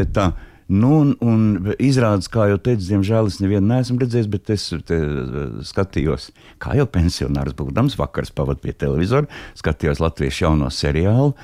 Bet 0.00 0.14
tā, 0.16 0.30
nu, 0.66 0.90
un, 0.98 1.12
un 1.22 1.74
izrādās, 1.82 2.28
kā 2.32 2.48
jau 2.50 2.58
teicu, 2.58 2.82
diemžēl 2.88 3.30
es 3.30 3.38
nevienu 3.42 3.68
neesmu 3.70 4.00
redzējis, 4.02 4.30
bet 4.32 4.50
es 4.54 4.66
te, 4.88 4.98
eh, 4.98 5.60
skatījos, 5.66 6.30
kā 6.62 6.74
jau 6.78 6.88
pensionārs 6.90 7.54
būdams, 7.58 7.98
vakars 8.00 8.34
pavadīju 8.34 8.64
pie 8.64 8.74
televizora, 8.74 9.30
skatījos 9.58 10.02
latviešu 10.02 10.46
jauno 10.48 10.70
seriālu. 10.74 11.36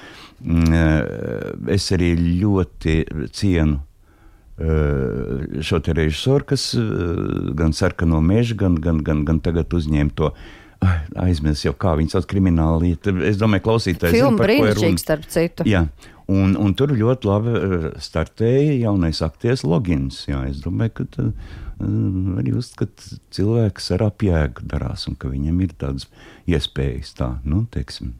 Mm, 0.42 0.72
eh, 0.74 1.72
Es 1.72 1.90
arī 1.94 2.16
ļoti 2.42 3.30
cienu 3.30 3.78
eh, 4.58 5.60
šo 5.62 5.78
te 5.82 5.94
režisoru, 5.94 6.44
kas 6.44 6.74
gan 7.54 7.72
sarkano 7.72 8.20
mežu, 8.20 8.56
gan, 8.58 8.74
gan, 8.74 8.98
gan, 9.02 9.24
gan 9.24 9.40
tagad 9.40 9.70
uzņēma 9.70 10.14
to. 10.18 10.32
Ai, 10.82 10.98
Aizmirsu 11.28 11.68
jau, 11.68 11.74
kā 11.78 11.92
viņas 11.98 12.16
sauc 12.16 12.26
krimināla 12.26 12.80
lieta. 12.82 13.12
Es 13.22 13.38
domāju, 13.38 13.62
ko 13.68 13.76
ir 14.18 14.24
runa. 14.26 14.42
brīnišķīgs, 14.42 15.04
starp 15.04 15.28
citu. 15.30 15.66
Jā, 15.70 15.84
un, 16.30 16.54
un 16.58 16.74
tur 16.78 16.94
ļoti 16.94 17.28
labi 17.28 17.54
eh, 17.58 17.86
startēja 18.02 18.78
jaunais 18.84 19.22
aktieris 19.24 19.64
Logins. 19.66 20.24
Jā, 20.28 20.42
es 20.50 20.62
domāju, 20.64 20.94
ka 21.00 21.06
tad, 21.16 21.32
eh, 21.32 21.86
arī 22.42 22.54
uzskat, 22.58 23.06
cilvēks 23.34 23.90
ar 23.96 24.06
apjēgu 24.10 24.66
darās 24.70 25.08
un 25.10 25.18
ka 25.18 25.32
viņam 25.32 25.62
ir 25.64 25.74
tādas 25.78 26.08
iespējas 26.50 27.14
tā, 27.18 27.34
nu, 27.44 27.64
teiksim. 27.74 28.14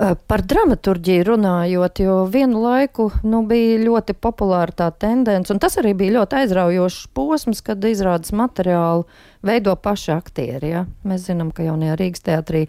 Uh, 0.00 0.14
Par 0.16 0.40
dramaturģiju 0.48 1.26
runājot, 1.28 2.00
jo 2.00 2.14
vienu 2.32 2.62
laiku 2.62 3.10
nu, 3.20 3.42
bija 3.44 3.76
ļoti 3.82 4.14
populāra 4.16 4.72
tā 4.72 4.86
tendence, 4.96 5.52
un 5.52 5.60
tas 5.60 5.76
arī 5.76 5.92
bija 5.98 6.14
ļoti 6.14 6.38
aizraujošs 6.38 7.10
posms, 7.12 7.60
kad 7.66 7.84
izrādes 7.84 8.32
materiālu 8.32 9.04
veido 9.44 9.74
paši 9.76 10.14
aktieri. 10.14 10.70
Ja? 10.72 10.86
Mēs 11.04 11.26
zinām, 11.28 11.50
ka 11.52 11.66
jaunajā 11.66 11.98
Rīgas 12.00 12.24
teatrī 12.24 12.62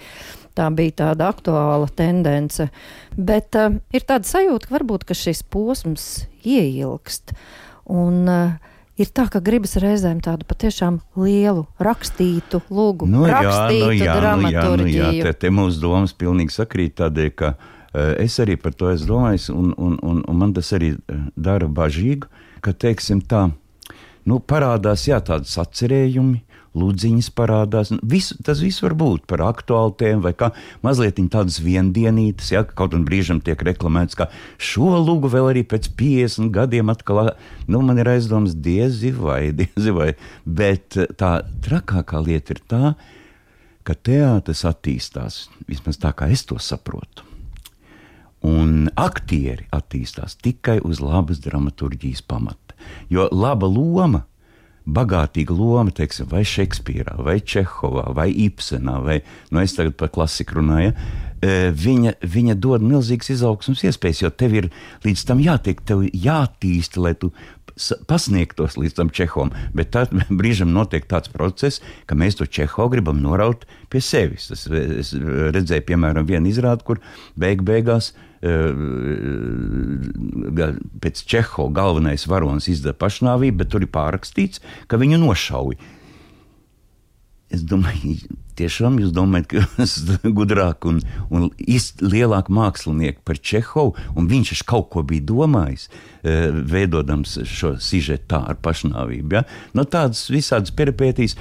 tā 0.60 0.68
bija 0.76 0.98
tāda 1.06 1.30
aktuāla 1.32 1.88
tendence, 1.96 2.68
bet 3.16 3.56
uh, 3.56 3.80
ir 3.96 4.04
tāda 4.12 4.28
sajūta, 4.28 4.68
ka 4.68 4.76
varbūt 4.76 5.08
ka 5.08 5.16
šis 5.16 5.46
posms 5.56 6.10
ieilgst. 6.44 7.32
Un, 7.96 8.26
uh, 8.28 8.71
Ir 9.02 9.10
tā, 9.16 9.24
ka 9.32 9.40
gribas 9.42 9.74
reizēm 9.82 10.20
tādu 10.22 10.46
patiešām 10.46 11.00
lielu 11.18 11.64
rakstītu 11.82 12.60
lūgu, 12.70 13.08
Nu, 13.10 13.24
rakstītu 13.26 13.88
jā, 13.88 13.88
nu, 13.88 13.94
jā, 13.96 13.96
nu, 13.96 13.96
jā, 13.98 14.14
nu, 14.14 14.20
dramaturģiju. 14.22 15.06
jā, 15.18 15.24
te, 15.26 15.32
te 15.46 15.50
mūsu 15.54 15.82
domas 15.82 16.14
pilnīgi 16.14 16.54
sakrīt 16.54 16.98
tādēļ, 17.00 17.32
ka 17.40 17.54
uh, 17.56 18.12
es 18.22 18.36
arī 18.44 18.60
par 18.62 18.76
to 18.78 18.92
esmu 18.92 19.10
domājis, 19.14 19.48
un, 19.56 19.72
un, 19.80 19.98
un, 20.06 20.22
un 20.28 20.38
man 20.38 20.54
tas 20.54 20.70
arī 20.78 20.92
eh, 20.94 21.24
dara 21.36 21.72
bažīgu, 21.72 22.30
ka, 22.62 22.76
teiksim 22.78 23.24
tā, 23.26 23.48
nu, 24.30 24.38
parādās, 24.44 25.08
jā, 25.10 25.18
tādas 25.26 25.56
atcerējumi, 25.64 26.44
lūdziņas 26.78 27.30
parādās. 27.36 27.92
Nu, 27.94 28.00
Visu, 28.08 28.38
tas 28.46 28.62
viss 28.64 28.84
var 28.84 28.96
būt 28.98 29.26
par 29.30 29.44
aktuālitātēm, 29.46 30.22
vai 30.24 30.34
kā 30.38 30.52
mazliet 30.86 31.20
tādas 31.34 31.60
viendienītas, 31.64 32.52
ja 32.54 32.64
kaut 32.64 32.96
un 32.98 33.06
brīžam 33.08 33.42
tiek 33.44 33.60
reklamēts, 33.68 34.18
ka 34.20 34.30
šo 34.62 34.96
lūgu 35.04 35.32
vēl 35.32 35.52
arī 35.52 35.66
pēc 35.68 35.92
50 36.00 36.52
gadiem 36.56 36.92
atkal, 36.94 37.34
nu, 37.68 37.82
man 37.86 38.00
ir 38.02 38.12
aizdoms 38.14 38.56
diezi 38.56 39.12
vai, 39.16 39.52
diezi 39.60 39.96
vai, 39.96 40.14
bet 40.46 41.00
eh, 41.00 41.12
tā 41.18 41.40
trakākā 41.66 42.24
lieta 42.24 42.56
ir 42.56 42.64
tā, 42.72 42.94
ka 43.88 43.98
teātris 43.98 44.64
attīstās, 44.70 45.44
vismaz 45.68 46.00
tā 46.00 46.14
kā 46.16 46.30
es 46.32 46.46
to 46.48 46.60
saprotu. 46.62 47.28
Un 48.48 48.88
aktieri 48.98 49.68
attīstās 49.70 50.40
tikai 50.42 50.80
uz 50.82 50.98
labas 51.04 51.44
dramaturgijas 51.44 52.24
pamata. 52.26 52.74
Jo 53.14 53.28
laba 53.30 53.68
loma, 53.70 54.24
bagātīga 54.86 55.54
loma, 55.56 55.94
teiksim, 55.94 56.30
vai 56.32 56.42
Šekspīrā, 56.48 57.18
vai 57.22 57.40
Čehovā, 57.40 58.08
vai 58.18 58.30
Ibsenā, 58.48 58.98
vai 59.06 59.20
nu, 59.52 59.62
es 59.62 59.76
tagad 59.78 59.98
par 60.00 60.10
klasiku 60.14 60.60
runāju, 60.60 60.94
eh, 61.42 61.70
viņa, 61.72 62.16
viņa 62.22 62.56
dod 62.56 62.82
milzīgas 62.82 63.30
izaugsmas 63.36 63.84
iespējas, 63.84 64.24
jo 64.24 64.30
tev 64.30 64.56
ir 64.58 64.70
līdz 65.06 65.26
tam 65.26 65.40
jātiek, 65.40 65.82
tev 65.86 66.04
jātīst, 66.10 66.98
lai 66.98 67.14
tu 67.14 67.32
pasniegtos 68.10 68.78
līdz 68.80 68.98
tam 68.98 69.12
Čehovam. 69.14 69.54
Bet 69.78 69.94
tad 69.96 70.14
brīžam 70.42 70.74
notiek 70.76 71.08
tāds 71.10 71.32
process, 71.34 71.82
ka 72.10 72.18
mēs 72.18 72.40
to 72.40 72.48
Čehovu 72.48 72.96
gribam 72.96 73.22
noraut 73.24 73.66
pie 73.92 74.04
sevis. 74.04 74.50
Tas, 74.52 74.68
es 74.72 75.14
redzēju, 75.16 75.88
piemēram, 75.90 76.28
vienu 76.30 76.52
izrādi, 76.52 76.86
kur 76.88 77.02
beig 77.40 77.64
beigās 77.68 78.12
eh, 78.42 78.70
pēc 81.06 81.26
Čehova 81.34 81.74
galvenais 81.82 82.28
varonis 82.30 82.70
izdara 82.72 82.98
pašnāvību, 83.02 83.64
bet 83.64 83.74
tur 83.74 83.86
ir 83.86 83.94
pārrakstīts, 83.94 84.64
ka 84.92 85.02
viņu 85.02 85.22
nošauja. 85.22 86.00
Es 87.52 87.64
domāju, 87.68 88.16
tiešām 88.60 89.00
jūs 89.02 89.12
domājat, 89.16 89.48
ka 89.52 89.64
es 89.84 89.98
esmu 90.00 90.32
gudrāk 90.40 90.88
un, 90.88 91.02
un 91.34 91.50
lielāk 92.14 92.52
mākslinieks 92.54 93.26
par 93.28 93.40
Čehovu, 93.40 93.96
un 94.16 94.30
viņš 94.32 94.54
taču 94.54 94.68
kaut 94.72 94.88
ko 94.94 95.04
bija 95.08 95.26
domājis, 95.34 95.90
eh, 96.24 96.48
veidojams 96.52 97.42
šo 97.50 97.76
sižetu 97.84 98.30
tā 98.32 98.44
ar 98.54 98.60
pašnāvību. 98.64 99.36
Ja? 99.36 99.44
No 99.76 99.84
tādas 99.84 100.30
visādas 100.32 100.74
peripētīs. 100.76 101.36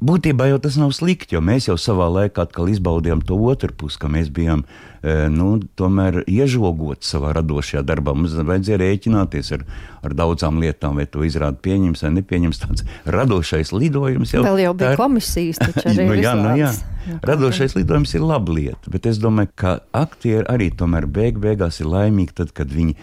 Būtībā 0.00 0.46
jau 0.48 0.56
tas 0.64 0.78
nav 0.80 0.94
slikti, 0.96 1.34
jo 1.36 1.42
mēs 1.44 1.66
jau 1.68 1.74
savā 1.76 2.06
laikā 2.08 2.46
atkal 2.46 2.70
izbaudījām 2.72 3.20
to 3.28 3.36
otru 3.36 3.68
pusi, 3.76 3.98
ka 4.00 4.08
mēs 4.08 4.30
bijām 4.32 4.62
e, 4.64 5.26
nu, 5.28 5.58
tomēr 5.76 6.22
iežogoti 6.24 7.04
savā 7.04 7.34
radošajā 7.36 7.82
darbā. 7.84 8.14
Mums 8.16 8.32
vajadzēja 8.32 8.78
rēķināties 8.80 9.52
ar, 9.58 9.66
ar 10.08 10.16
daudzām 10.16 10.56
lietām, 10.64 10.96
vai 10.96 11.04
to 11.04 11.20
izrādi 11.28 11.60
pieņems 11.68 12.04
vai 12.06 12.12
nepieņems. 12.16 12.62
Tāds 12.64 12.86
radošais 13.04 13.74
lidojums 13.76 14.32
jau 14.32 14.40
Vēl 14.48 14.62
jau 14.64 14.72
bija 14.80 14.94
ir- 14.96 15.02
komisijas, 15.02 15.60
taču 15.60 15.84
arī 15.92 16.08
nu, 16.08 16.18
jā, 16.24 16.34
nu, 16.40 16.56
jā. 16.62 16.72
Radošais 17.28 17.76
lidojums 17.76 18.16
ir 18.16 18.24
laba 18.24 18.56
lieta, 18.56 18.88
bet 18.96 19.04
es 19.12 19.20
domāju, 19.20 19.52
ka 19.60 19.78
aktieri 19.92 20.48
arī 20.48 20.72
tomēr 20.80 21.04
beig 21.12 21.36
beigās 21.44 21.82
ir 21.84 21.92
laimīgi, 21.92 22.38
tad, 22.40 22.56
kad 22.56 22.72
viņi 22.72 22.96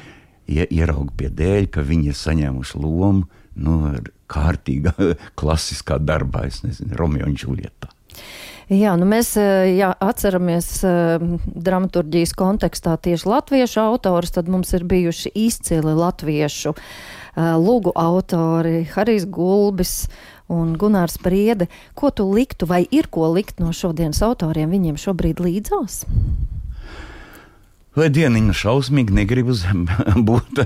ie, 0.49 0.65
ierauga 0.65 1.13
pie 1.17 1.29
dēļ, 1.29 1.69
ka 1.77 1.85
viņi 1.85 2.09
ir 2.09 2.17
saņēmuši 2.25 2.81
lomu 2.81 3.27
nu, 3.57 3.79
kārtīgā, 4.31 4.93
klasiskā 5.39 5.99
darbā, 6.03 6.47
es 6.51 6.63
nezinu, 6.65 6.97
Romeo 6.99 7.29
un 7.29 7.37
Džulietā. 7.37 7.91
Jā, 8.67 8.97
nu 8.99 9.05
mēs 9.07 9.29
eh, 9.39 9.77
jā, 9.77 9.93
atceramies 10.03 10.65
eh, 10.83 11.21
dramaturģijas 11.55 12.33
kontekstā 12.35 12.97
tieši 12.99 13.29
latviešu 13.31 13.79
autorus, 13.79 14.33
tad 14.35 14.49
mums 14.51 14.73
ir 14.75 14.83
bijuši 14.83 15.31
izcili 15.39 15.93
latviešu 15.95 16.73
eh, 16.75 17.53
lūgu 17.55 17.95
autori 17.95 18.81
Harijs 18.91 19.23
Gulbis 19.31 20.09
un 20.51 20.75
Gunārs 20.75 21.15
Priede. 21.23 21.69
Ko 21.95 22.11
tu 22.11 22.27
liktu 22.27 22.67
vai 22.67 22.83
ir 22.91 23.07
ko 23.07 23.31
likt 23.31 23.63
no 23.63 23.71
šodienas 23.71 24.19
autoriem 24.27 24.75
viņiem 24.75 24.99
šobrīd 24.99 25.39
līdzās? 25.47 26.03
Vai 27.97 28.07
dieniņa 28.13 28.53
šausmīgi 28.53 29.15
negribu 29.17 29.55
zem- 29.57 29.87
būt 30.27 30.59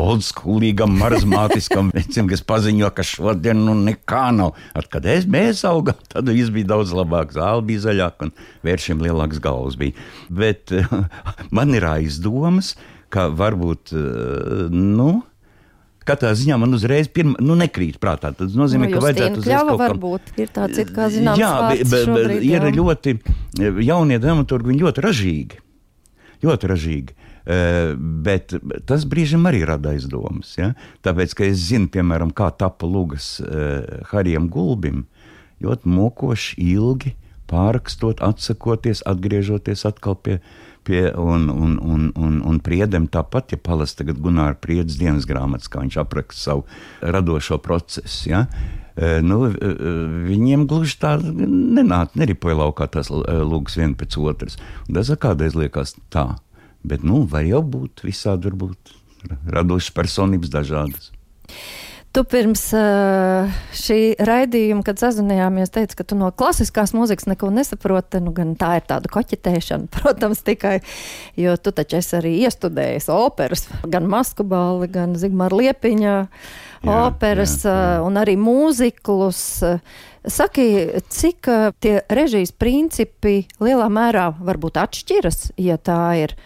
oldschoolīgam, 0.00 0.96
marazmātiskam 0.98 1.92
vecim, 1.94 2.26
kas 2.30 2.42
paziņo, 2.46 2.88
ka 2.96 3.04
šodien 3.06 3.60
nu 3.66 3.76
nekā 3.84 4.24
nav. 4.34 4.56
At, 4.74 4.88
kad 4.92 5.06
es, 5.10 5.28
mēs 5.30 5.62
augām, 5.68 5.98
tad 6.10 6.28
viss 6.34 6.50
bija 6.54 6.72
daudz 6.74 6.94
labāk. 6.96 7.34
Zāle 7.36 7.62
bija 7.68 7.84
zaļāka 7.88 8.28
un 8.28 8.34
vēršiem 8.66 9.04
lielāks 9.06 9.38
galvas 9.44 9.78
bija. 9.80 9.94
Bet 10.34 10.74
man 11.56 11.74
ir 11.78 11.86
aizdomas, 11.92 12.74
ka 13.14 13.28
varbūt, 13.30 13.92
nu, 14.74 15.08
katrā 16.04 16.32
ziņā 16.36 16.56
man 16.60 16.74
uzreiz 16.76 17.06
pirma, 17.14 17.36
nu, 17.40 17.54
nekrīt 17.60 18.00
prātā. 18.02 18.32
Tas 18.36 18.56
nozīmē, 18.58 18.90
Nu, 18.90 18.96
ka 18.98 19.04
vajadzētu 19.06 19.44
uzreiz 19.44 19.60
kaut 19.62 19.78
kam- 19.78 19.84
varbūt 19.86 20.32
ir 20.42 20.50
tāds, 20.52 20.80
it 20.82 20.90
kā 20.96 21.06
zināms, 21.14 21.38
Jā, 21.40 21.52
bet, 21.70 21.84
bet, 21.86 22.08
šobrīd, 22.10 22.42
ir 22.50 22.66
jā. 22.66 22.72
ļoti 22.80 23.14
jaunie 23.86 24.18
dramaturgi, 24.20 24.72
viņi 24.74 24.82
ļoti 24.88 25.04
ražīgi. 25.06 25.60
Ļoti 26.44 26.70
ražīgi. 26.70 27.16
Bet 27.44 28.54
tas 28.88 29.04
brīžam 29.08 29.48
arī 29.48 29.64
rada 29.68 29.92
aizdomas. 29.92 30.54
Ja? 30.58 30.72
Tāpēc, 31.04 31.34
ka 31.36 31.48
es 31.48 31.66
zinu, 31.68 31.90
piemēram, 31.92 32.32
kā 32.36 32.50
tapa 32.56 32.88
lūgas 32.88 33.36
Harijam 34.12 34.48
Gulbim, 34.52 35.04
ļoti 35.64 35.92
mokoši, 35.92 36.56
ilgi 36.74 37.14
pārakstot, 37.50 38.22
atsakoties, 38.24 39.02
atgriežoties 39.08 39.84
atkal 39.88 40.16
pie, 40.16 40.38
pie 40.86 41.02
un, 41.20 41.48
un, 41.52 41.76
un, 41.80 42.06
un, 42.16 42.38
un 42.44 42.60
priedem 42.64 43.08
tāpat, 43.12 43.54
ja 43.54 43.60
palas 43.60 43.94
tagad 43.98 44.20
Gunāra 44.24 44.56
priedes 44.60 44.98
dienas 45.00 45.28
grāmatas, 45.28 45.70
kā 45.70 45.84
viņš 45.84 46.00
apraksta 46.02 46.40
savu 46.40 46.64
radošo 47.14 47.60
procesu. 47.64 48.30
Ja? 48.32 48.46
E, 48.94 49.18
nu, 49.26 49.40
e, 49.50 49.72
viņiem 50.28 50.68
gluži 50.70 50.98
tā 51.02 51.16
nenāca, 51.18 52.14
neripoja 52.20 52.60
laukā 52.62 52.86
tās 52.94 53.10
lūgas 53.10 53.78
viena 53.80 53.98
pēc 53.98 54.18
otras. 54.22 54.58
Tas 54.86 55.10
kādreiz 55.20 55.56
liekas 55.58 55.96
tā, 56.14 56.28
bet 56.86 57.06
nu, 57.06 57.24
var 57.30 57.46
jau 57.48 57.64
būt 57.66 58.04
visādi, 58.06 58.52
varbūt 58.52 58.94
radošas 59.50 59.94
personības 59.96 60.52
dažādas. 60.52 61.10
Tu 62.14 62.22
pirms 62.30 62.60
šī 63.74 63.96
raidījuma, 64.22 64.84
kad 64.86 65.00
sazvanījāmies, 65.02 65.72
teici, 65.74 65.96
ka 65.98 66.04
tu 66.06 66.14
no 66.14 66.28
klasiskās 66.30 66.92
mūzikas 66.94 67.26
neko 67.26 67.48
nesaproti. 67.50 68.20
Nu, 68.22 68.30
tā 68.54 68.76
ir 68.78 68.84
tāda 68.86 69.10
koķetēšana, 69.10 69.90
protams, 69.96 70.44
tikai, 70.46 70.76
jo 71.40 71.56
tu 71.58 71.72
taču 71.74 71.98
esi 71.98 72.14
arī 72.20 72.36
iestudējis 72.46 73.10
operas, 73.10 73.66
gan 73.90 74.06
Maskabāli, 74.12 74.86
gan 74.94 75.18
Zigmāra 75.18 75.58
Liepiņa 75.58 76.14
jā, 76.88 76.98
operas 77.08 77.60
jā, 77.64 77.74
jā. 77.74 78.02
un 78.06 78.18
arī 78.20 78.36
mūziklus. 78.40 79.40
Saki, 80.24 80.66
cik 81.12 81.50
tie 81.84 81.94
režijas 82.08 82.54
principi 82.56 83.42
lielā 83.60 83.90
mērā 83.92 84.30
varbūt 84.40 84.80
atšķiras, 84.80 85.50
ja 85.60 85.76
tā 85.76 86.02
ir? 86.24 86.38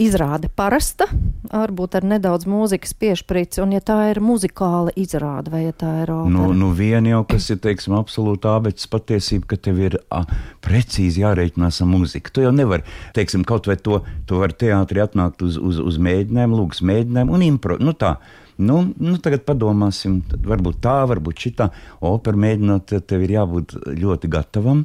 izrāde 0.00 0.48
parasta, 0.50 1.06
varbūt 1.50 1.98
ar 1.98 2.06
nedaudz 2.14 2.48
mūzikas 2.50 2.94
piešprīci, 2.98 3.60
un 3.62 3.74
ja 3.76 3.82
tā 3.84 3.98
ir 4.10 4.20
muzikāla 4.24 4.92
izrāde, 4.98 5.52
vai 5.54 5.64
ja 5.66 5.74
tā 5.76 5.90
ir 6.02 6.12
opera? 6.14 6.34
Nu, 6.34 6.50
nu 6.56 6.70
vien 6.74 7.06
jau, 7.08 7.22
kas 7.28 7.46
ir, 7.54 7.60
teiksim, 7.62 7.94
absolūta 7.98 8.56
abets 8.58 8.88
patiesība, 8.90 9.52
ka 9.54 9.60
tev 9.68 9.80
ir 9.84 9.98
a, 10.10 10.24
precīzi 10.64 11.22
jārēķinās 11.22 11.80
ar 11.84 11.90
muziku. 11.90 12.34
Tu 12.34 12.46
jau 12.46 12.54
nevar, 12.54 12.84
teiksim, 13.16 13.46
kaut 13.46 13.70
vai 13.70 13.78
to, 13.78 14.02
to 14.28 14.42
var 14.42 14.54
teātri 14.58 15.04
atnākt 15.04 15.44
uz, 15.46 15.60
uz, 15.60 15.78
uz 15.78 16.00
mēģinājumu, 16.02 16.58
lūgas 16.62 16.82
mēģinājumu 16.84 17.38
un 17.38 17.46
impro, 17.52 17.78
nu 17.82 17.94
tā. 17.98 18.16
Nu, 18.56 18.84
nu, 19.02 19.16
tagad 19.18 19.42
padomāsim, 19.48 20.20
varbūt 20.46 20.78
tā, 20.84 21.00
varbūt 21.10 21.46
šitā. 21.46 21.70
Opera 22.06 22.38
mēģinot, 22.38 22.94
tev 23.08 23.24
ir 23.26 23.34
jābūt 23.34 23.74
ļoti 23.98 24.30
gatavam. 24.30 24.84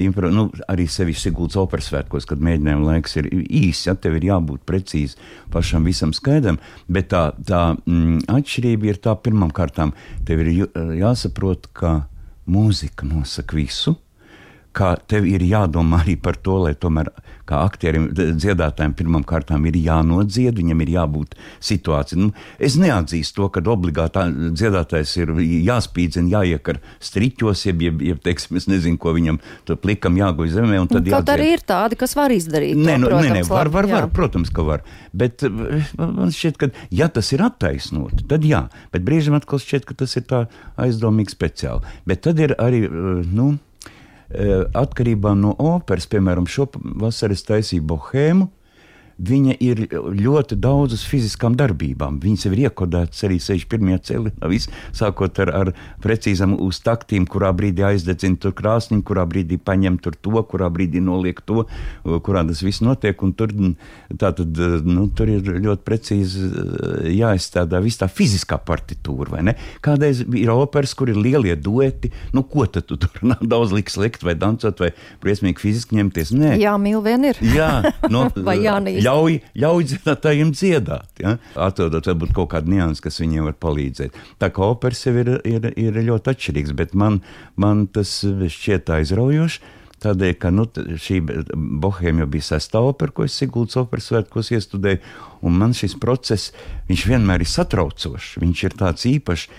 Impro, 0.00 0.30
nu, 0.32 0.46
arī 0.70 0.86
sevišķi 0.88 1.26
Siguldas 1.26 1.58
operas 1.60 1.90
svētkos, 1.90 2.24
kad 2.28 2.40
mēģinājuma 2.40 2.94
laiks 2.94 3.18
ir 3.20 3.26
īss, 3.28 3.88
ja 3.88 3.96
tev 3.98 4.16
ir 4.16 4.28
jābūt 4.30 4.62
precīzi 4.64 5.18
pašam 5.52 5.84
visam 5.84 6.14
skaidram, 6.16 6.60
bet 6.88 7.10
tā, 7.12 7.24
tā 7.44 7.74
mm, 7.74 8.22
atšķirība 8.30 8.88
ir 8.88 9.00
tā 9.02 9.16
pirmām 9.20 9.50
kārtām, 9.52 9.92
tev 10.28 10.44
ir 10.44 10.70
jāsaprot, 11.02 11.68
ka 11.76 11.98
mūzika 12.50 13.08
nosaka 13.10 13.58
visu, 13.58 13.98
ka 14.76 14.94
tev 15.10 15.26
ir 15.26 15.42
jādomā 15.42 16.04
arī 16.04 16.16
par 16.20 16.38
to, 16.38 16.60
lai 16.64 16.74
tomēr 16.78 17.10
kā 17.50 17.64
aktierim, 17.66 18.08
dziedātājiem 18.14 18.94
pirmām 18.98 19.24
kārtām 19.26 19.64
ir 19.66 19.78
jānodzied, 19.80 20.54
viņam 20.60 20.82
ir 20.84 20.92
jābūt 20.94 21.34
situācija. 21.66 22.18
Nu, 22.20 22.30
es 22.62 22.76
neatzīstu 22.78 23.40
to, 23.40 23.48
ka 23.54 23.62
obligāti 23.72 24.22
dziedātājs 24.54 25.16
ir 25.18 25.32
jāspīdzina, 25.66 26.30
jāiekar 26.36 26.78
striķos, 27.02 27.64
jeb, 27.66 27.82
jeb, 27.86 28.04
jeb 28.06 28.20
teiksim, 28.22 28.60
es 28.60 28.68
nezinu, 28.70 29.00
ko 29.02 29.14
viņam 29.16 29.40
tur 29.66 29.80
plikam 29.82 30.18
jāguļ 30.20 30.52
zemē. 30.54 30.82
Kaut 30.90 31.10
jādzied. 31.10 31.32
arī 31.34 31.48
ir 31.56 31.64
tādi, 31.66 31.98
kas 31.98 32.14
var 32.18 32.34
izdarīt. 32.34 32.78
Nē, 32.78 32.94
to, 32.94 33.02
nu, 33.02 33.10
protams, 33.10 33.30
nē, 33.30 33.40
nē, 33.40 33.46
var, 33.50 33.72
var, 33.74 33.90
var, 33.90 34.10
protams, 34.14 34.52
ka 34.54 34.66
var. 34.66 34.84
Bet 35.16 35.42
eh, 35.46 35.90
man 35.98 36.30
šķiet, 36.34 36.60
ka 36.60 36.70
ja 36.94 37.10
tas 37.10 37.32
ir 37.34 37.42
attaisnot, 37.46 38.22
tad 38.30 38.46
jā, 38.46 38.68
bet 38.94 39.06
brīžiem 39.06 39.34
atkal 39.38 39.62
šķiet, 39.62 39.88
ka 39.88 39.98
tas 40.04 40.14
ir 40.20 40.28
tā 40.30 40.44
aizdomīgi 40.80 41.34
speciāli. 41.34 41.98
Bet 42.06 42.22
tad 42.28 42.38
ir 42.42 42.54
arī, 42.62 42.84
eh, 42.86 43.26
nu, 43.26 43.56
atkarībā 44.30 45.34
no 45.38 45.54
operas, 45.58 46.06
piemēram, 46.10 46.46
šo 46.46 46.68
vasaru 47.02 47.34
es 47.34 47.46
taisīju 47.48 47.86
bohēmu, 47.90 48.48
viņa 49.20 49.56
ir 49.60 49.82
ļoti 49.90 50.56
daudz 50.60 50.96
uz 50.96 51.04
fiziskām 51.08 51.56
darbībām. 51.58 52.18
Viņas 52.22 52.46
ir 52.48 52.56
iekodētas 52.66 53.24
arī 53.28 53.38
61. 53.42 54.00
ceļā, 54.08 54.60
sākot 54.96 55.40
ar, 55.44 55.52
ar 55.60 55.72
precīzām 56.04 56.56
uz 56.60 56.80
taktīm, 56.84 57.26
kurā 57.30 57.52
brīdī 57.56 57.84
aizdedzina 57.90 58.40
tur 58.40 58.54
krāsniņu, 58.56 59.04
kurā 59.06 59.26
brīdī 59.28 59.60
paņem 59.60 59.98
tur 60.02 60.16
to, 60.16 60.42
kurā 60.50 60.70
brīdī 60.72 61.02
noliek 61.04 61.40
to, 61.46 61.66
kurā 62.04 62.44
tas 62.48 62.62
viss 62.64 62.84
notiek. 62.84 63.20
Tur, 63.36 63.52
tātad, 64.20 64.60
nu, 64.86 65.06
tur 65.16 65.30
ir 65.30 65.44
ļoti 65.60 65.84
precīzi 65.86 66.46
eh, 66.46 67.10
jāizstrādā 67.20 67.82
viss 67.84 68.00
tā 68.00 68.08
fiziskā 68.10 68.60
partitūra. 68.64 69.42
Kādreiz 69.84 70.22
ir 70.24 70.52
operas, 70.54 70.94
kur 70.96 71.12
ir 71.12 71.20
lielie 71.20 71.56
dueti, 71.56 72.10
nu, 72.36 72.44
ko 72.48 72.66
tad 72.70 72.88
tu 72.88 72.98
tur 73.00 73.20
nav 73.26 73.44
daudz 73.52 73.74
liks 73.76 73.98
likt 74.00 74.24
vai 74.26 74.36
dancot 74.38 74.80
vai 74.82 74.92
briesmīgi 75.22 75.60
fiziski 75.60 76.00
ņemties. 76.00 76.32
Nē, 76.36 76.54
jā, 76.62 76.74
mīl 76.80 77.02
vien 77.04 77.28
ir. 77.30 77.40
Jā, 77.54 77.70
no, 78.12 78.26
vai 78.48 78.58
jānīst 78.64 79.04
ļauj, 79.10 79.40
ļauj 79.58 79.88
dziedātājiem 79.90 80.52
dziedāt. 80.54 81.10
Ja? 81.22 81.36
Atrodot, 81.58 82.06
varbūt 82.06 82.34
kaut 82.36 82.52
kādu 82.54 82.74
niansu, 82.74 83.04
kas 83.06 83.20
viņiem 83.22 83.50
var 83.50 83.58
palīdzēt. 83.60 84.16
Tā 84.40 84.50
kā 84.54 84.70
operas 84.70 85.02
jau 85.06 85.14
ir, 85.20 85.34
ir, 85.48 85.70
ir 85.74 86.00
ļoti 86.06 86.34
atšķirīgs, 86.34 86.74
bet 86.78 86.94
man, 86.94 87.20
man 87.60 87.86
tas 87.92 88.20
šķiet 88.24 88.92
aizraujoši. 89.00 89.76
Tādēļ, 90.00 90.30
ka 90.40 90.48
nu, 90.48 90.64
šī 90.96 91.18
bohēma 91.84 92.22
jau 92.22 92.28
bija 92.32 92.46
sestā 92.54 92.80
opera, 92.80 93.12
ko 93.12 93.26
es 93.26 93.34
Siguldas 93.36 93.76
operas 93.76 94.06
svētkos 94.08 94.48
iestudēju, 94.56 95.02
un 95.44 95.58
man 95.60 95.76
šis 95.76 95.98
process, 96.00 96.54
vienmēr 96.88 97.44
ir 97.44 97.50
satraucošs, 97.52 98.38
viņš 98.40 98.62
ir 98.64 98.76
tāds 98.80 99.04
īpašs, 99.10 99.50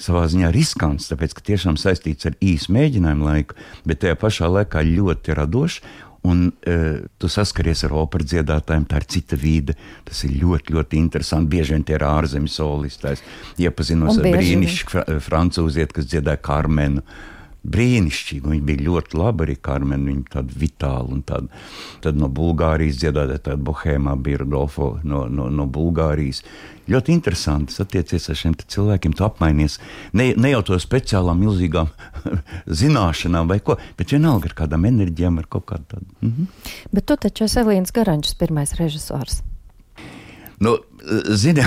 savā 0.00 0.24
ziņā 0.32 0.48
riskants, 0.56 1.10
tāpēc, 1.10 1.34
ka 1.36 1.44
tiešām 1.50 1.76
saistīts 1.76 2.30
ar 2.30 2.38
īsu 2.40 2.72
mēģinājumu 2.72 3.26
laiku, 3.26 3.58
bet 3.84 4.00
tajā 4.00 4.16
pašā 4.22 4.48
laikā 4.48 4.86
ļoti 4.88 5.36
radošs, 5.36 5.82
Un 6.28 6.50
e, 6.68 6.74
tu 7.16 7.30
saskaries 7.32 7.80
ar 7.86 7.94
operas 7.96 8.28
dziedātājiem, 8.28 8.84
tā 8.90 9.00
ir 9.00 9.06
cita 9.08 9.38
vide. 9.40 9.76
Tas 10.04 10.20
ir 10.28 10.34
ļoti, 10.42 10.74
ļoti 10.76 11.00
interesanti. 11.00 11.52
Bieži 11.54 11.76
vien 11.76 11.86
tie 11.88 11.96
ir 11.96 12.04
ārzemju 12.04 12.52
solisti. 12.52 13.14
Iepazinos 13.64 14.20
ar 14.20 14.28
brīnišķīgu 14.28 14.92
fr 14.92 15.22
francūzieti, 15.30 15.96
kas 15.96 16.10
dziedāja 16.10 16.42
Karmenu. 16.44 17.04
Brīnišķīgi, 17.60 18.48
viņa 18.48 18.64
bija 18.64 18.84
ļoti 18.86 19.18
laba 19.20 19.44
arī 19.44 19.56
Karmen, 19.60 20.06
viņa 20.08 20.32
tāda 20.32 20.54
vitāla 20.56 21.12
un 21.12 21.20
tāda. 21.28 21.60
Tad 22.00 22.16
no 22.16 22.30
Bulgārijas 22.32 22.96
dziedātāja 23.02 23.42
tāda 23.50 23.60
bohēmā 23.68 24.14
bija 24.24 24.40
Rodolfo 24.40 24.94
no, 25.04 25.26
no, 25.28 25.50
no 25.52 25.66
Bulgārijas. 25.68 26.40
Ļoti 26.90 27.12
interesanti 27.12 27.76
satiecies 27.76 28.30
ar 28.32 28.38
šiem 28.40 28.56
cilvēkiem, 28.64 29.12
tu 29.14 29.26
apmainies 29.26 29.76
ne, 30.16 30.30
ne 30.40 30.54
jau 30.54 30.62
to 30.70 30.80
speciālām, 30.80 31.44
milzīgām 31.44 31.92
zināšanām 32.80 33.52
vai 33.52 33.60
ko, 33.62 33.76
bet 34.00 34.16
vienalga 34.16 34.50
ar 34.50 34.56
kādām 34.64 34.88
enerģijām, 34.88 35.38
ar 35.42 35.52
kaut 35.52 35.68
kādu 35.68 35.86
tādu. 35.92 36.10
Mhm. 36.24 36.50
Bet 36.96 37.06
tu 37.06 37.20
taču 37.20 37.44
esi 37.44 37.60
Elīnas 37.60 37.92
Garančs, 37.94 38.34
pirmais 38.40 38.72
režisors. 38.80 39.42
Nu, 40.60 40.74
Zini, 41.40 41.64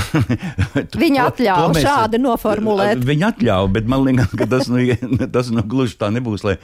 viņa 1.03 1.25
atļāva 1.29 1.71
mēs, 1.73 1.85
šādi 1.85 2.19
noformulēt. 2.21 3.01
Viņa 3.07 3.31
atļāva, 3.33 3.71
bet 3.75 3.89
man 3.89 4.05
liekas, 4.05 4.33
ka 4.37 4.47
tas, 4.49 4.69
nu, 4.71 4.83
tas 5.35 5.49
nu, 5.53 5.63
gluži 5.69 5.97
tā 5.99 6.11
nebūs, 6.13 6.45
lai 6.45 6.55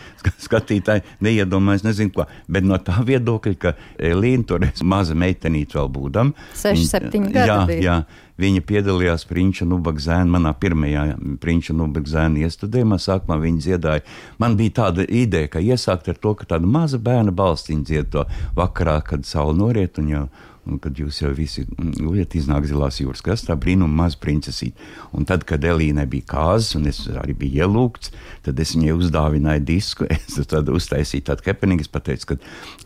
skatītāji 0.43 1.05
neiedomājas, 1.25 1.85
nezinu 1.87 2.13
ko. 2.15 2.27
Bet 2.51 2.67
no 2.67 2.77
tā 2.83 2.99
viedokļa, 3.05 3.55
ka 3.59 3.75
Elīna 4.11 4.47
toreiz 4.49 4.83
maza 4.85 5.17
meitenīte 5.17 5.79
vēl 5.79 5.91
būdam. 5.95 6.33
6, 6.59 6.89
7 6.91 7.29
gadi. 7.33 7.45
Jā, 7.45 7.61
bija. 7.69 7.85
jā. 7.85 8.25
Viņa 8.39 8.61
piedalījās 8.63 9.25
Prinča 9.27 9.65
Nubaga 9.67 9.99
zēna, 9.99 10.29
manā 10.37 10.53
pirmajā 10.55 11.01
Prinča 11.43 11.73
Nubaga 11.75 12.07
zēna 12.07 12.45
iestudējumā. 12.45 12.95
Sākumā 13.03 13.35
viņa 13.41 13.65
dziedāja. 13.65 14.03
Man 14.39 14.55
bija 14.59 14.77
tāda 14.77 15.03
ideja, 15.03 15.49
ka 15.51 15.63
iesākt 15.63 16.07
ar 16.07 16.21
to, 16.23 16.31
ka 16.39 16.47
tāda 16.53 16.69
maza 16.69 17.01
bērna 17.03 17.33
balstiņa 17.35 17.89
dzied 17.89 18.13
to 18.13 18.23
vakarā, 18.55 19.01
kad 19.03 19.27
saule 19.27 19.57
noriet 19.59 19.99
un 19.99 20.13
jau 20.13 20.23
Un 20.69 20.77
kad 20.81 20.97
jūs 20.99 21.21
jau 21.23 21.31
visi 21.33 21.63
guļat, 21.65 22.35
iznāk 22.37 22.67
zilās 22.69 22.99
jūras 23.01 23.23
krastā, 23.25 23.55
brīnuma 23.57 24.03
maz 24.03 24.15
princesīt. 24.19 24.77
Un 25.15 25.25
tad, 25.29 25.45
kad 25.49 25.63
Elīnai 25.65 26.05
bija 26.09 26.27
kāzas, 26.29 26.75
un 26.77 26.85
es 26.89 27.01
arī 27.09 27.33
biju 27.37 27.63
ielūgts, 27.65 28.11
tad 28.45 28.59
es 28.61 28.75
viņai 28.75 28.95
uzdāvināju 28.97 29.65
disku. 29.65 30.09
Es 30.29 30.37
tad 30.47 30.69
uztaisīju 30.71 31.25
tādu 31.25 31.43
kepenīgu, 31.47 31.83
es 31.83 31.89
pateicu, 31.91 32.27
ka, 32.29 32.35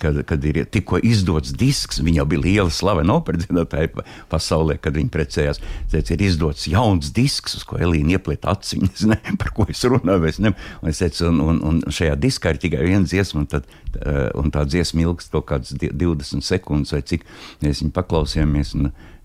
kad, 0.02 0.18
kad 0.30 0.46
ir 0.48 0.62
tikko 0.72 1.00
izdots 1.04 1.52
disks, 1.60 2.00
viņa 2.04 2.22
jau 2.22 2.26
bija 2.32 2.44
liela 2.46 2.74
slavena 2.74 3.18
operdziedātāja 3.20 4.06
pasaulē, 4.32 4.78
kad 4.82 4.96
viņa 4.98 5.12
precējās. 5.14 5.60
Teicu, 5.92 6.16
ir 6.16 6.24
izdots 6.30 6.66
jauns 6.72 7.12
disks, 7.16 7.58
uz 7.60 7.66
ko 7.68 7.78
Elīna 7.84 8.16
iepliet 8.16 8.48
aciņas, 8.50 9.06
ne, 9.12 9.20
par 9.42 9.52
ko 9.58 9.68
es 9.70 9.84
runāju. 9.86 10.30
Es, 10.30 10.40
ne, 10.44 10.54
un, 10.80 10.92
es 10.94 11.04
teicu, 11.04 11.28
un, 11.30 11.42
un, 11.44 11.62
un 11.70 11.84
šajā 11.94 12.16
diskā 12.24 12.56
ir 12.56 12.62
tikai 12.64 12.88
viena 12.88 13.06
dziesma, 13.10 13.44
un, 13.44 13.50
tad, 13.52 13.68
uh, 14.00 14.30
un 14.40 14.54
tā 14.56 14.64
dziesma 14.70 15.04
ilgst 15.04 15.34
kaut 15.36 15.50
kādas 15.52 15.76
20 15.84 16.46
sekundes 16.48 16.96
vai 16.96 17.04
cik. 17.12 17.28
Mēs 17.74 17.82
viņu 17.82 17.94
paklausījāmies, 17.96 18.76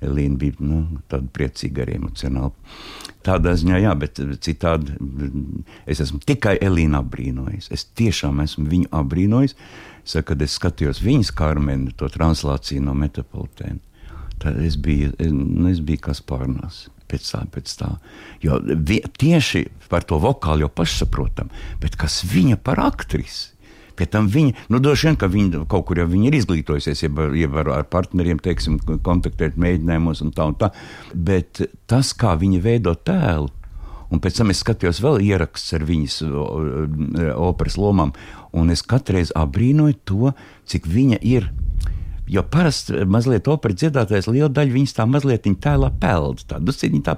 Elīna 0.09 0.39
bija 0.41 0.63
nu, 0.65 0.79
tāda 1.11 1.27
priecīga 1.35 1.83
arī 1.85 1.99
emocionāli. 1.99 2.55
Tādā 3.27 3.53
ziņā, 3.59 3.81
jā, 3.83 3.93
bet 3.99 4.21
citādi 4.47 4.95
es 5.91 6.01
esmu 6.01 6.23
tikai 6.25 6.55
Elīnu 6.65 6.97
apbrīnojis. 7.03 7.69
Es 7.75 7.85
tiešām 7.99 8.41
esmu 8.45 8.65
viņu 8.71 8.89
apbrīnojis. 8.95 9.57
Saka, 10.09 10.31
kad 10.31 10.47
es 10.47 10.55
skatījos 10.57 11.03
viņas 11.05 11.35
karmenu, 11.37 11.93
to 11.93 12.09
translāciju 12.09 12.87
no 12.87 12.95
metropolitēna. 12.97 13.83
Tad 14.41 14.63
es 14.65 14.79
biju, 14.81 15.13
nu, 15.35 15.67
es 15.69 15.83
biju 15.85 16.07
kas 16.09 16.23
pārnās. 16.25 16.87
Pēc 17.11 17.29
tā, 17.29 17.43
pēc 17.53 17.75
tā. 17.83 17.91
Jo 18.45 18.63
vi, 18.65 19.03
tieši 19.21 19.67
par 19.93 20.07
to 20.09 20.17
vokālu 20.23 20.65
jau 20.65 20.73
pašsaprotam, 20.73 21.53
bet 21.83 22.01
kas 22.01 22.23
viņa 22.25 22.57
par 22.65 22.81
aktrisi? 22.87 23.58
Pie 23.99 24.07
tam 24.11 24.29
viņa, 24.31 24.69
nu, 24.71 24.79
droši 24.83 25.09
vien, 25.09 25.19
ka 25.19 25.29
viņa 25.33 25.65
kaut 25.71 25.89
kur 25.89 25.99
jau 25.99 26.07
ir 26.07 26.39
izglītojusies, 26.39 27.03
ja, 27.03 27.29
ja 27.35 27.51
ar, 27.63 27.73
ar 27.81 27.87
partneriem, 27.91 28.39
teiksim, 28.43 28.79
kontaktēt 29.05 29.59
mēģinājumos 29.59 30.23
un 30.23 30.35
tā 30.37 30.47
un 30.53 30.59
tā. 30.59 30.71
Bet 31.15 31.65
tas, 31.91 32.13
kā 32.15 32.37
viņa 32.39 32.63
veido 32.63 32.95
tēlu, 32.95 33.51
un 34.09 34.23
pēc 34.23 34.41
tam 34.41 34.53
es 34.55 34.63
skatījos 34.63 35.03
vēl 35.05 35.23
ierakstus 35.27 35.75
ar 35.77 35.87
viņas 35.89 36.19
operas 37.35 37.79
lomām, 37.81 38.15
un 38.57 38.71
es 38.75 38.85
katru 38.87 39.19
reizi 39.19 39.35
abrīnoju 39.37 39.99
to, 40.09 40.37
cik 40.71 40.87
viņa 40.89 41.19
ir. 41.27 41.51
Jo 42.29 42.43
parasti 42.45 43.07
mazliet 43.09 43.49
operas 43.49 43.79
dziedātājs 43.81 44.29
liela 44.29 44.51
daļa 44.53 44.75
viņas 44.75 44.97
tā 44.99 45.07
mazliet 45.09 45.47
tēlā 45.65 45.89
peld. 46.01 46.43
Tādas, 46.51 46.83
tā, 46.85 47.15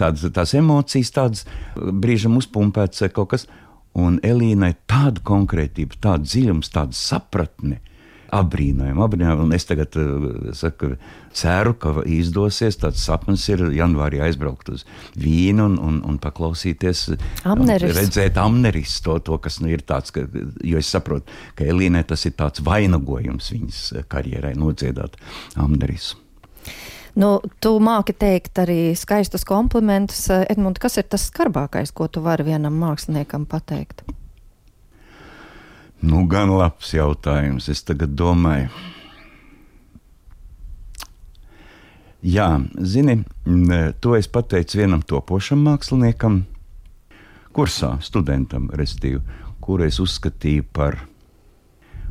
tādas, 0.00 0.24
tās 0.32 0.54
emocijas, 0.56 1.12
tādas 1.12 1.44
brīžam 1.76 2.38
uzpumpētas 2.40 3.12
kaut 3.12 3.34
kas. 3.34 3.46
Un 3.96 4.20
Elīnai 4.24 4.74
tāda 4.90 5.22
konkrētība, 5.24 5.96
tāda 6.04 6.26
dziļums, 6.26 6.72
tāda 6.74 6.96
sapratne. 6.96 7.80
Abrīnojami, 8.36 8.98
abrīnojami. 9.04 9.44
Un 9.46 9.54
es 9.54 9.64
tagad 9.68 9.94
uh, 10.02 10.24
saku, 10.58 10.96
ceru, 11.36 11.76
ka 11.78 11.92
izdosies. 12.10 12.76
Tāds 12.82 13.04
sapnis 13.06 13.44
ir 13.52 13.62
janvārī 13.76 14.18
aizbraukt 14.26 14.72
uz 14.74 14.82
Vīnu 15.14 15.68
un, 15.70 15.76
un, 15.78 16.00
un 16.10 16.18
paklausīties. 16.20 17.04
Amneris. 17.46 17.94
Un 17.94 18.00
redzēt 18.00 18.40
amneris, 18.42 18.98
to, 19.06 19.16
to 19.24 19.38
kas 19.40 19.60
nu, 19.62 19.70
ir 19.72 19.86
tāds, 19.86 20.12
ka, 20.12 20.26
jo 20.66 20.82
es 20.82 20.90
saprotu, 20.90 21.30
ka 21.56 21.70
Elīnai 21.70 22.02
tas 22.10 22.26
ir 22.26 22.34
tāds 22.36 22.66
vainagojums 22.66 23.54
viņas 23.54 23.82
karjerai 24.10 24.56
nodziedāt 24.58 25.16
amneris. 25.54 26.16
Nu, 27.16 27.38
tu 27.64 27.78
māki 27.80 28.12
teikt 28.12 28.58
arī 28.60 28.92
skaistus 28.92 29.46
komplimentus. 29.48 30.26
Edmund, 30.28 30.76
kas 30.82 30.98
ir 31.00 31.06
tas 31.08 31.30
skarbākais, 31.30 31.94
ko 31.96 32.10
tu 32.12 32.20
vari 32.20 32.44
vienam 32.44 32.76
māksliniekam 32.76 33.46
pateikt? 33.48 34.02
Nu, 36.04 36.26
gan 36.28 36.52
labs 36.52 36.92
jautājums. 36.92 37.70
Es 37.72 37.80
tagad 37.88 38.12
domāju. 38.18 38.68
Jā, 42.26 42.50
zini, 42.84 43.20
to 44.02 44.16
es 44.18 44.28
pateicu 44.28 44.82
vienam 44.82 45.00
topošam 45.00 45.62
māksliniekam, 45.64 46.40
kursā, 47.56 47.94
studentam, 48.02 48.66
restīvi, 48.76 49.22
kuru 49.62 49.86
es 49.86 50.00
uzskatīju 50.02 50.66
par, 50.74 50.98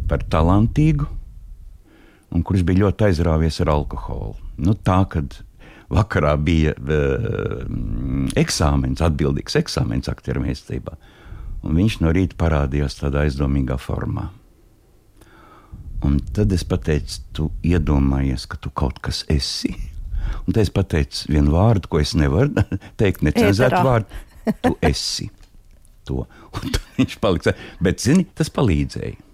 par 0.10 0.26
talantīgu, 0.32 1.10
un 2.32 2.48
kurš 2.48 2.66
bija 2.66 2.86
ļoti 2.86 3.10
aizrāvies 3.10 3.62
ar 3.62 3.74
alkoholu. 3.76 4.45
Nu, 4.62 4.76
tā, 4.76 5.02
kad 5.12 5.42
vakarā 5.92 6.34
bija 6.42 6.74
uh, 6.78 7.66
eksāmenis, 8.40 9.04
atbildīgs 9.06 9.58
eksāmenis 9.60 10.10
aktieru 10.12 10.44
mākslībā, 10.46 10.96
un 11.66 11.78
viņš 11.80 12.00
no 12.04 12.14
rīta 12.16 12.38
parādījās 12.40 13.00
tādā 13.02 13.26
aizdomīgā 13.26 13.78
formā. 13.82 14.30
Un 16.06 16.20
tad 16.36 16.52
es 16.54 16.66
pateicu, 16.68 17.22
tu 17.34 17.50
iedomājies, 17.66 18.46
ka 18.50 18.60
tu 18.62 18.70
kaut 18.70 19.00
kas 19.04 19.24
esi. 19.32 19.74
Un 20.46 20.54
tad 20.54 20.64
es 20.64 20.72
pateicu 20.74 21.30
vienu 21.32 21.54
vārdu, 21.54 21.90
ko 21.90 22.02
es 22.02 22.14
nevaru 22.18 22.66
teikt, 23.00 23.24
necenzētu 23.26 23.82
vārdu. 23.86 24.24
Tu 24.62 24.74
esi 24.86 25.30
to. 26.06 26.26
Un 26.62 26.76
viņš 27.00 27.18
palika. 27.22 27.56
Bet, 27.84 28.04
zini, 28.04 28.28
tas 28.38 28.52
palīdzēja. 28.54 29.25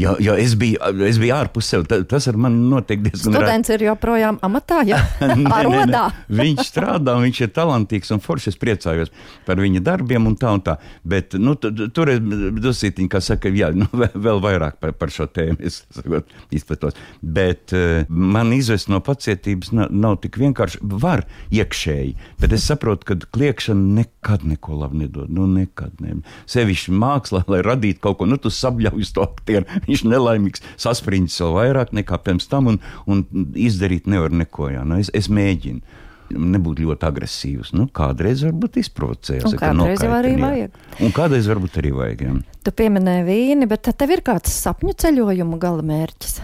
Jo, 0.00 0.14
jo 0.18 0.34
es, 0.38 0.54
biju, 0.56 0.78
es 1.04 1.18
biju 1.20 1.34
ārpus 1.36 1.68
sev. 1.68 1.84
Tas 2.08 2.28
ar 2.30 2.38
mani 2.40 2.62
notiek 2.70 3.02
diezgan 3.04 3.34
labi. 3.34 3.44
Students 3.44 3.72
ir 3.74 3.82
joprojām 3.84 4.38
amatā, 4.46 4.80
ja 4.88 5.00
arodā. 5.58 6.06
viņš 6.32 6.62
strādā, 6.70 7.18
viņš 7.20 7.40
ir 7.44 7.50
talantīgs 7.56 8.12
un 8.14 8.22
foršs. 8.24 8.50
Es 8.54 8.56
priecājos 8.60 9.12
par 9.46 9.60
viņa 9.60 9.82
darbiem 9.84 10.24
un 10.30 10.38
tā 10.40 10.54
un 10.56 10.62
tā. 10.64 10.78
Bet 11.04 11.36
nu, 11.36 11.52
tur 11.60 12.12
ir 12.14 12.22
dusītiņi, 12.56 13.10
kā 13.12 13.20
saka, 13.24 13.52
jā, 13.52 13.68
nu, 13.76 13.90
vēl 14.26 14.40
vairāk 14.40 14.78
par, 14.80 14.94
par 14.96 15.12
šo 15.12 15.28
tēmu 15.28 15.60
izplatos. 15.68 16.96
Bet 17.20 17.76
uh, 17.76 18.08
man 18.08 18.54
izvest 18.56 18.88
no 18.88 19.02
pacietības 19.04 19.74
nav, 19.76 19.92
nav 19.92 20.16
tik 20.24 20.40
vienkārši. 20.40 20.80
Var 20.80 21.26
iekšēji, 21.52 22.16
bet 22.40 22.56
es 22.56 22.64
saprotu, 22.70 23.10
ka 23.10 23.18
kliekšana 23.36 24.00
nekad 24.00 24.48
neko 24.48 24.80
labu 24.80 25.02
nedod. 25.02 25.28
Nu, 25.28 25.44
nekad 25.50 26.00
ne. 26.00 26.22
Sevišķi 26.50 26.96
mākslā, 26.96 27.44
lai 27.52 27.60
radītu 27.66 28.00
kaut 28.08 28.20
ko, 28.22 28.28
nu, 28.30 28.40
tu 28.40 28.52
sabļauj 28.54 29.12
to 29.14 29.28
aktieru 29.28 29.89
viņš 29.90 30.04
nelaimīgs, 30.08 30.64
sasprindis 30.80 31.40
vēl 31.42 31.56
vairāk 31.58 31.94
nekā 31.96 32.20
pirms 32.24 32.48
tam, 32.50 32.70
un, 32.72 32.80
un 33.10 33.24
izdarīt 33.58 34.08
nevar 34.10 34.32
neko. 34.34 34.70
Jā. 34.74 34.86
Nu, 34.86 35.00
es, 35.02 35.12
es 35.16 35.30
mēģinu. 35.32 35.98
Nebūt 36.30 36.78
ļoti 36.84 37.06
agresīvs. 37.08 37.72
Nu, 37.74 37.88
kādreiz 37.90 38.44
varbūt 38.46 38.76
izprovocējis. 38.84 39.56
Kādreiz 39.58 40.04
jau 40.06 40.12
arī 40.14 40.36
vajag. 40.38 40.76
Un 41.02 41.14
kādreiz 41.14 41.48
varbūt 41.50 41.80
arī 41.82 41.90
vajag. 41.96 42.22
Jā. 42.22 42.34
Tu 42.66 42.74
pieminēji 42.78 43.26
vīni, 43.26 43.66
bet 43.70 43.90
tev 43.98 44.14
ir 44.14 44.22
kāds 44.22 44.54
sapņu 44.62 44.94
ceļojuma 45.02 45.58
gala 45.58 45.82
mērķis? 45.90 46.38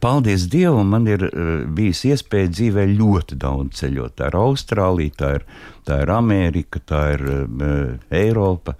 Paldies 0.00 0.46
Dievam, 0.48 0.88
man 0.94 1.04
ir 1.10 1.26
uh, 1.28 1.48
bijis 1.76 2.06
iespēja 2.08 2.48
dzīvē 2.54 2.86
ļoti 2.94 3.36
daudz 3.40 3.82
ceļot. 3.82 4.16
Tā 4.16 4.30
ir 4.30 4.38
Austrālija, 4.40 5.16
tā 5.20 5.32
ir, 5.36 5.44
tā 5.84 6.00
ir 6.06 6.12
Amerika, 6.14 6.80
tā 6.80 7.02
ir 7.18 7.26
uh, 7.28 8.14
Eiropa. 8.22 8.78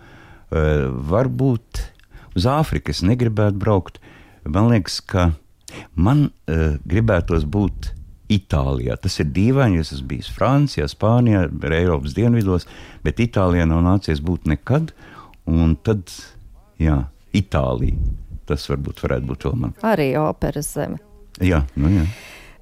Uh, 0.50 0.88
varbūt 1.12 1.82
uz 2.36 2.46
Āfriku 2.48 2.92
es 2.94 3.04
negribētu 3.06 3.60
braukt. 3.60 4.00
Man 4.44 4.70
liekas, 4.72 5.00
ka 5.04 5.32
man 5.94 6.28
uh, 6.30 6.76
gribētos 6.88 7.46
būt 7.48 7.92
Itālijā. 8.30 8.94
Tas 9.02 9.18
ir 9.18 9.30
dīvaini, 9.34 9.80
jo 9.80 9.84
es 9.84 9.92
esmu 9.96 10.12
bijis 10.12 10.30
Francijā, 10.30 10.86
Spānijā, 10.90 11.48
Eiropas 11.74 12.14
dienvidos, 12.14 12.68
bet 13.02 13.22
Itālijā 13.22 13.66
nav 13.66 13.82
nācies 13.86 14.22
būt 14.22 14.46
nekad. 14.50 14.92
Un 15.50 15.74
tad, 15.82 16.12
jā, 16.78 17.02
Itālija. 17.34 17.98
Tas 18.46 18.66
varbūt 18.70 19.02
varētu 19.04 19.26
būt 19.26 19.46
vēl 19.46 19.56
man. 19.64 19.74
Arī 19.86 20.12
operas 20.18 20.72
zeme. 20.74 21.00
Jā, 21.42 21.64
nu 21.78 21.90
jā. 21.92 22.06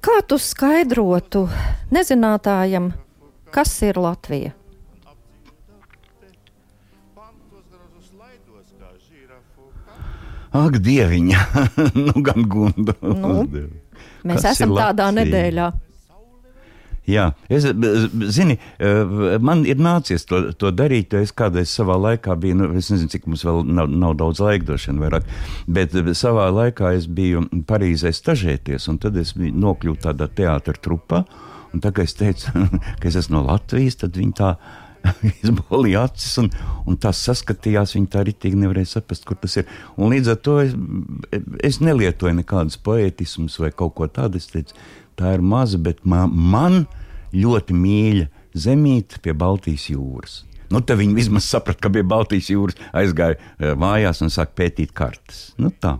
Kā 0.05 0.21
tu 0.23 0.37
skaidrotu 0.39 1.43
nezinātājam, 1.91 2.93
kas 3.51 3.73
ir 3.85 3.99
Latvija? 3.99 4.53
Ak, 10.49 10.79
dieviņa, 10.81 11.43
nu 12.07 12.23
gan 12.25 12.47
gundu. 12.49 12.95
Nu, 13.03 13.43
mēs 14.25 14.41
Kas 14.41 14.57
esam 14.57 14.73
tādā 14.77 15.11
nedēļā. 15.13 15.69
Jā, 17.09 17.31
es, 17.49 17.65
zini, 18.35 18.59
man 19.41 19.63
ir 19.65 19.79
nācies 19.81 20.27
to, 20.29 20.41
to 20.59 20.69
darīt, 20.75 21.15
es 21.17 21.31
kādreiz 21.33 21.71
savā 21.73 21.95
laikā 21.97 22.35
biju, 22.37 22.57
nu, 22.59 22.67
es 22.77 22.91
nezinu, 22.93 23.09
cik 23.09 23.25
mums 23.29 23.45
vēl 23.47 23.63
nav, 23.65 23.89
nav 23.89 24.13
daudz 24.19 24.41
laika 24.43 24.67
došana 24.67 25.01
vairāk, 25.05 25.31
bet 25.65 25.95
savā 26.17 26.49
laikā 26.53 26.93
es 26.99 27.07
biju 27.09 27.47
Parīzē 27.69 28.11
stažēties, 28.13 28.85
un 28.91 28.99
tad 29.01 29.17
es 29.17 29.33
nokļuvu 29.39 29.97
tādā 30.05 30.29
teātra 30.37 30.77
trupā, 30.77 31.23
un 31.73 31.81
tā 31.81 31.93
kā 31.95 32.05
es 32.05 32.13
teicu, 32.19 32.53
ka 33.01 33.09
es 33.09 33.17
esmu 33.23 33.39
no 33.39 33.47
Latvijas, 33.47 33.97
tad 34.03 34.19
viņi 34.19 34.37
tā 34.37 34.53
izbolīja 35.43 36.05
acis, 36.07 36.33
un, 36.41 36.49
un 36.89 36.97
tas 37.01 37.21
saskatījās. 37.27 37.95
Viņa 37.97 38.11
tā 38.15 38.23
ritīgi 38.27 38.59
nevarēja 38.59 38.95
saprast, 38.95 39.27
kur 39.27 39.39
tas 39.41 39.59
ir. 39.61 39.69
Un 39.97 40.13
līdz 40.13 40.33
ar 40.33 40.41
to 40.45 40.57
es, 40.63 40.75
es 41.65 41.79
nelietoju 41.83 42.39
nekādus 42.41 42.79
poetismus 42.83 43.59
vai 43.61 43.71
kaut 43.75 43.95
ko 43.99 44.09
tādu. 44.11 44.41
Es 44.41 44.49
teicu, 44.51 44.77
tā 45.19 45.35
ir 45.37 45.45
maza, 45.45 45.79
bet 45.81 46.03
man, 46.07 46.33
man 46.33 46.83
ļoti 47.35 47.75
mīļa 47.77 48.29
zemīte 48.57 49.21
pie 49.23 49.35
Baltijas 49.37 49.89
jūras. 49.91 50.43
Nu, 50.69 50.83
tad 50.85 50.99
viņi 50.99 51.17
vismaz 51.17 51.47
saprata, 51.49 51.81
ka 51.85 51.93
pie 51.93 52.03
Baltijas 52.05 52.51
jūras 52.51 52.77
aizgāja 52.93 53.39
eh, 53.39 53.73
mājās 53.79 54.21
un 54.25 54.33
sāk 54.33 54.53
pētīt 54.57 54.93
kartes. 54.97 55.49
Nu, 55.57 55.71
tā. 55.73 55.97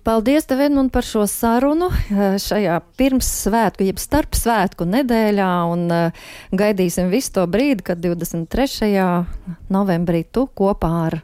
Paldies, 0.00 0.46
tev, 0.48 0.62
Edmund, 0.64 0.88
par 0.94 1.04
šo 1.04 1.26
sarunu 1.28 1.90
eh, 1.92 2.38
šajā 2.40 2.78
pirmssvētku, 2.96 3.84
jeb 3.84 3.98
starpsvētku 4.00 4.86
nedēļā, 4.88 5.48
un 5.68 5.82
uh, 5.92 6.22
gaidīsim 6.56 7.10
visu 7.12 7.34
to 7.36 7.44
brīdi, 7.44 7.84
kad 7.90 8.00
23. 8.00 8.94
novembrī 9.68 10.22
tu 10.32 10.46
kopā 10.56 10.92
ar 11.10 11.18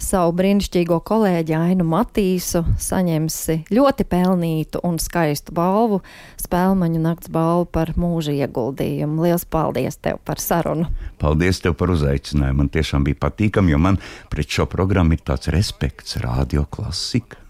savu 0.00 0.32
brīnišķīgo 0.38 0.98
kolēģi 1.04 1.56
Ainu 1.58 1.84
Matīsu 1.88 2.62
saņemsi 2.80 3.58
ļoti 3.76 4.08
pelnītu 4.08 4.80
un 4.86 4.96
skaistu 5.02 5.52
balvu, 5.56 6.00
spēlmaņu 6.40 7.04
nakts 7.04 7.32
balvu 7.32 7.68
par 7.76 7.92
mūža 8.00 8.32
ieguldījumu. 8.38 9.28
Lielas 9.28 9.44
paldies 9.44 10.00
tev 10.00 10.22
par 10.24 10.40
sarunu! 10.40 10.88
Paldies 11.20 11.60
tev 11.64 11.76
par 11.76 11.92
uzaicinājumu! 11.92 12.62
Man 12.64 12.72
tiešām 12.72 13.04
bija 13.04 13.20
patīkami, 13.28 13.76
jo 13.76 13.84
man 13.90 14.00
pret 14.32 14.48
šo 14.58 14.68
programmu 14.72 15.16
ir 15.16 15.24
tāds 15.26 15.52
respekts, 15.52 16.16
radio 16.24 16.64
klasika. 16.64 17.40